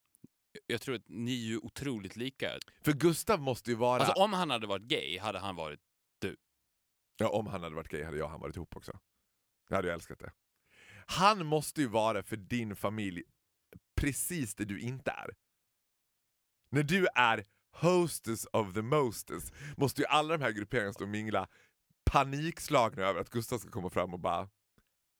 [0.66, 2.58] Jag tror att ni är ju otroligt lika.
[2.82, 4.00] För Gustav måste ju vara...
[4.02, 5.80] Alltså om han hade varit gay hade han varit...
[7.16, 8.98] Ja, om han hade varit gay hade jag och han varit ihop också.
[9.68, 10.32] Jag hade ju älskat det.
[11.06, 13.22] Han måste ju vara för din familj
[14.00, 15.30] precis det du inte är.
[16.70, 21.10] När du är hostess of the mostess måste ju alla de här grupperingarna stå och
[21.10, 21.48] mingla
[22.04, 24.48] panikslagna över att Gustav ska komma fram och bara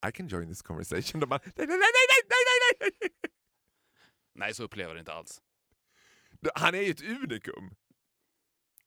[0.09, 1.21] I can join this conversation.
[1.21, 3.11] De bara, nej, nej, nej, nej, nej, nej, nej!
[4.35, 5.43] Nej, så upplever det inte alls.
[6.55, 7.75] Han är ju ett unikum.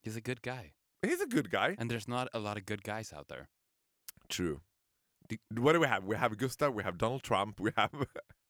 [0.03, 0.73] He's a good guy.
[1.01, 1.75] He's a good guy.
[1.79, 3.47] And there's not a lot of good guys out there.
[4.27, 4.59] True.
[5.49, 6.05] What do we have?
[6.05, 7.91] We have Gustav, we have Donald Trump, we have...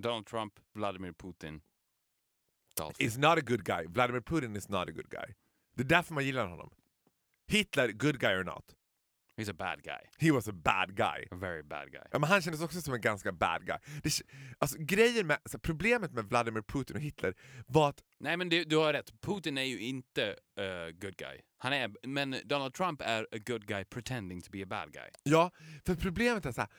[0.00, 1.60] Donald Trump, Vladimir Putin,
[2.76, 2.96] Dolph.
[2.98, 3.86] is not a good guy.
[3.88, 5.34] Vladimir Putin is not a good guy.
[5.76, 6.70] Det är därför man gillar honom.
[7.48, 8.74] Hitler, good guy or not?
[9.36, 10.00] He's a bad guy.
[10.18, 11.26] He was a bad guy.
[11.30, 12.02] A very bad guy.
[12.12, 13.76] Ja, men han kändes också som en ganska bad guy.
[14.02, 14.10] Det,
[14.58, 17.34] alltså, grejen med, alltså, problemet med Vladimir Putin och Hitler
[17.66, 21.40] var att Nej men du, du har rätt, Putin är ju inte a good guy.
[21.58, 25.08] Han är, men Donald Trump är a good guy pretending to be a bad guy.
[25.22, 25.50] Ja,
[25.86, 26.70] för problemet är så här.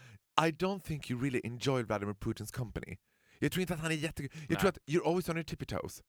[0.48, 2.98] I don't think you really enjoy Vladimir Putins company.
[3.42, 4.32] Jag tror inte att han är jättegod.
[4.34, 4.58] Jag Nej.
[4.58, 6.04] tror att you're always on your tippy toes.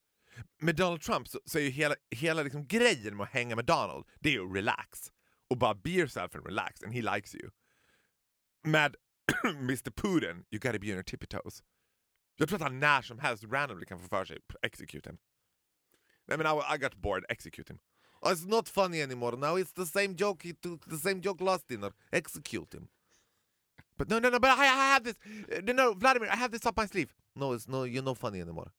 [0.59, 3.65] Med Donald Trump så, så är ju hela, hela liksom grejen med att hänga med
[3.65, 5.13] Donald, det är ju relax.
[5.51, 7.51] Och bara be yourself and relax, and he likes you.
[8.65, 8.97] Med
[9.45, 11.63] Mr Putin, you gotta be on your tippy toes.
[12.37, 15.19] Jag tror att han när som helst randomly kan få för sig execute him.
[16.33, 17.79] I mean, I, I got bored, execute him.
[18.21, 21.45] Oh, it's not funny anymore now, it's the same joke he took, the same joke
[21.45, 21.93] last dinner.
[22.13, 22.89] Execute him.
[24.03, 25.17] But no, no, no, but I, I have this.
[25.27, 27.15] uh, No, no, Vladimir, I have this up my sleeve.
[27.35, 28.71] No, it's no, you're not funny anymore.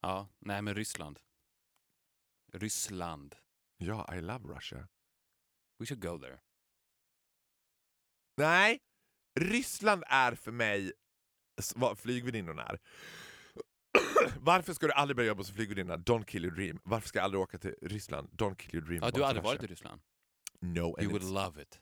[0.00, 1.18] Ja, nej men Ryssland.
[2.52, 3.34] Ryssland.
[3.78, 4.88] Ja, I love Russia.
[5.78, 6.38] We should go there.
[8.36, 8.78] Nej,
[9.40, 10.92] Ryssland är för mig
[11.76, 12.78] vad flygvärdinnorna är.
[14.40, 15.96] Varför ska du aldrig börja jobba som flygvärdinna?
[15.96, 16.80] Don't kill your dream.
[16.84, 18.28] Varför ska jag aldrig åka till Ryssland?
[18.28, 19.00] Don't kill your dream.
[19.02, 19.66] Ja, du har aldrig varit i.
[19.66, 20.00] Ryssland?
[20.60, 21.80] No, You would love it.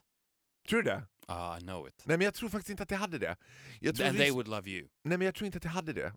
[0.69, 1.03] Tror du det?
[1.29, 2.03] Ah, I know it.
[2.05, 3.35] Nej men jag tror faktiskt inte att jag hade det.
[3.79, 4.87] Jag tror And they would love you.
[5.03, 6.13] Nej men jag tror inte att jag hade det.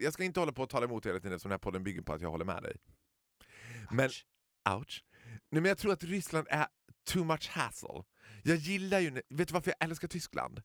[0.00, 2.02] Jag ska inte hålla på och tala emot hela tiden som den här podden bygger
[2.02, 2.76] på att jag håller med dig.
[3.90, 4.24] Men, Ouch.
[4.70, 5.04] ouch.
[5.24, 6.66] Nej men jag tror att Ryssland är
[7.04, 8.04] too much hassle.
[8.42, 10.62] Jag gillar ju, vet du varför jag älskar Tyskland?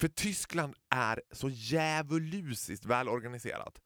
[0.00, 3.80] För Tyskland är så djävulusiskt välorganiserat.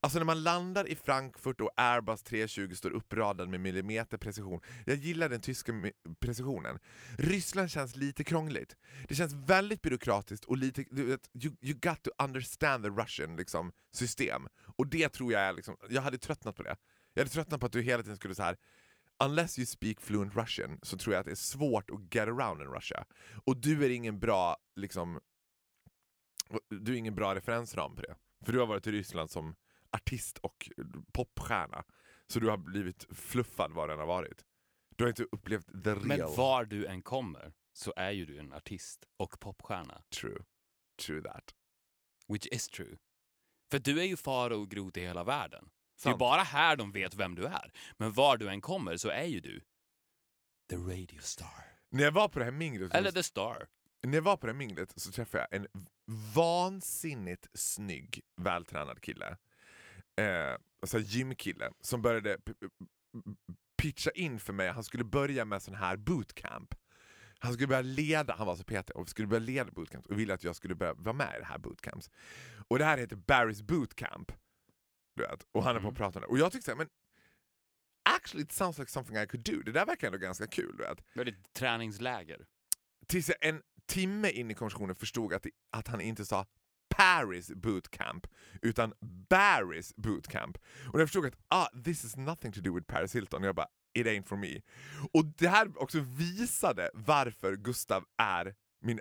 [0.00, 4.60] Alltså när man landar i Frankfurt och Airbus 320 står uppradad med millimeterprecision.
[4.86, 5.72] Jag gillar den tyska
[6.20, 6.78] precisionen.
[7.18, 8.76] Ryssland känns lite krångligt.
[9.08, 13.36] Det känns väldigt byråkratiskt och lite, du vet, you, you got to understand the Russian
[13.36, 14.48] liksom, system.
[14.76, 16.76] Och det tror jag är liksom, jag hade tröttnat på det.
[17.14, 18.56] Jag hade tröttnat på att du hela tiden skulle så här.
[19.24, 22.62] Unless you speak fluent Russian så tror jag att det är svårt att get around
[22.62, 23.04] in Russia.
[23.44, 25.20] Och du är ingen bra liksom,
[26.68, 28.14] du är ingen bra referensram på det.
[28.44, 29.54] För du har varit i Ryssland som
[29.94, 30.70] artist och
[31.12, 31.84] popstjärna.
[32.26, 34.44] Så du har blivit fluffad var den har varit.
[34.96, 36.06] Du har inte upplevt the real.
[36.06, 40.02] Men var du än kommer så är ju du en artist och popstjärna.
[40.20, 40.44] True.
[41.06, 41.54] True that.
[42.28, 42.96] Which is true.
[43.70, 45.70] För du är ju fara och grot i hela världen.
[46.02, 46.18] Det är Sant.
[46.18, 47.72] bara här de vet vem du är.
[47.98, 49.60] Men var du än kommer så är ju du
[50.70, 51.64] the radio star.
[51.90, 53.66] När jag var på det här minglet Eller the star.
[54.02, 55.68] När jag var på det här minglet så träffade jag en
[56.34, 59.36] vansinnigt snygg, vältränad kille.
[60.16, 62.38] Eh, alltså gymkille som började
[63.76, 66.74] pitcha in för mig, han skulle börja med sån här bootcamp.
[67.38, 70.34] Han skulle börja leda, han var så PT, och skulle börja leda bootcamp och ville
[70.34, 72.10] att jag skulle börja vara med i det här bootcamps.
[72.68, 74.32] Och det här heter Barry's bootcamp.
[75.16, 76.26] Du vet, och han är på att prata om det.
[76.26, 76.88] Och jag tyckte men
[78.02, 79.62] actually it sounds like something I could do.
[79.62, 80.76] Det där verkar ändå ganska kul.
[80.76, 81.04] Du vet.
[81.52, 82.46] Träningsläger.
[83.06, 86.46] Tills jag en timme in i konversationen förstod att, att han inte sa
[86.96, 88.26] Paris bootcamp
[88.62, 88.94] utan
[89.30, 90.58] Barry's bootcamp.
[90.92, 93.68] Och jag förstod att ah, this is nothing to do with Paris Hilton, jag bara
[93.98, 94.60] it ain't for me.
[95.12, 99.00] Och det här också visade varför Gustav är min,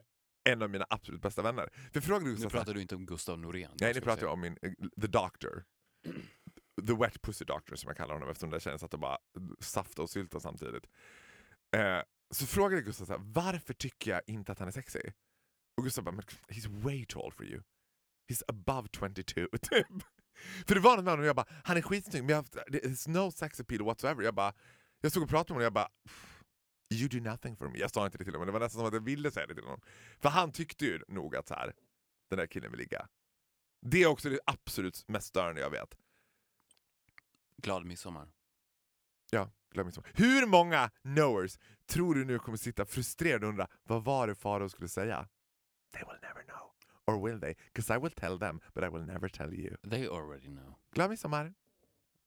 [0.50, 1.70] en av mina absolut bästa vänner.
[1.94, 3.72] För frågade Nu Gustav här- pratar du inte om Gustav Norén.
[3.82, 4.72] Nej, nu pratar jag om min, eh,
[5.02, 5.64] the doctor.
[6.88, 9.18] The wet pussy doctor som jag kallar honom eftersom det känns att de bara
[9.60, 10.88] safta och sylta samtidigt.
[11.76, 12.00] Eh,
[12.34, 15.00] så frågade Gustav så här, varför tycker jag inte att han är sexy?
[15.78, 16.16] Och Gustav bara,
[16.48, 17.62] he's way old for you.
[18.30, 19.47] He's above 22.
[19.61, 19.88] Typ.
[20.67, 23.09] För det var något med honom och jag bara, han är skitsnygg men jag, there's
[23.09, 24.24] no sex appeal whatsoever.
[24.24, 24.53] Jag bara,
[25.01, 25.89] jag stod och pratade med honom och jag bara,
[26.93, 27.80] you do nothing for me.
[27.80, 29.47] Jag sa inte det till honom men det var nästan som att jag ville säga
[29.47, 29.82] det till honom.
[30.19, 31.74] För han tyckte ju nog att så här,
[32.30, 33.07] den där killen vill ligga.
[33.82, 35.97] Det är också det absolut mest störande jag vet.
[37.57, 38.32] Glad midsommar.
[39.32, 40.01] Ja, glöm inte.
[40.13, 44.69] Hur många knowers tror du nu kommer sitta frustrerade och undra vad var det Farao
[44.69, 45.28] skulle säga?
[45.93, 46.72] They will never know.
[47.08, 47.56] Or will they?
[47.74, 49.76] Because I will tell them, but I will never tell you.
[49.89, 50.76] They already know.
[50.95, 51.54] Glad midsommar.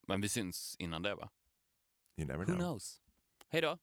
[0.08, 1.28] Men vi syns innan det va?
[2.18, 2.58] You never Who know.
[2.58, 2.94] knows?
[3.52, 3.78] Hej då.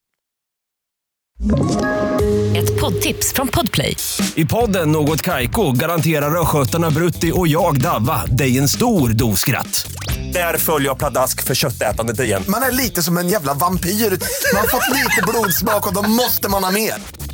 [2.57, 3.95] Ett poddtips från Podplay.
[4.35, 9.91] I podden Något Kaiko garanterar östgötarna Brutti och jag, Davva, dig en stor dos skratt.
[10.33, 12.43] Där följer jag pladask för köttätandet igen.
[12.49, 13.89] Man är lite som en jävla vampyr.
[13.89, 16.93] Man har fått lite blodsmak och då måste man ha mer.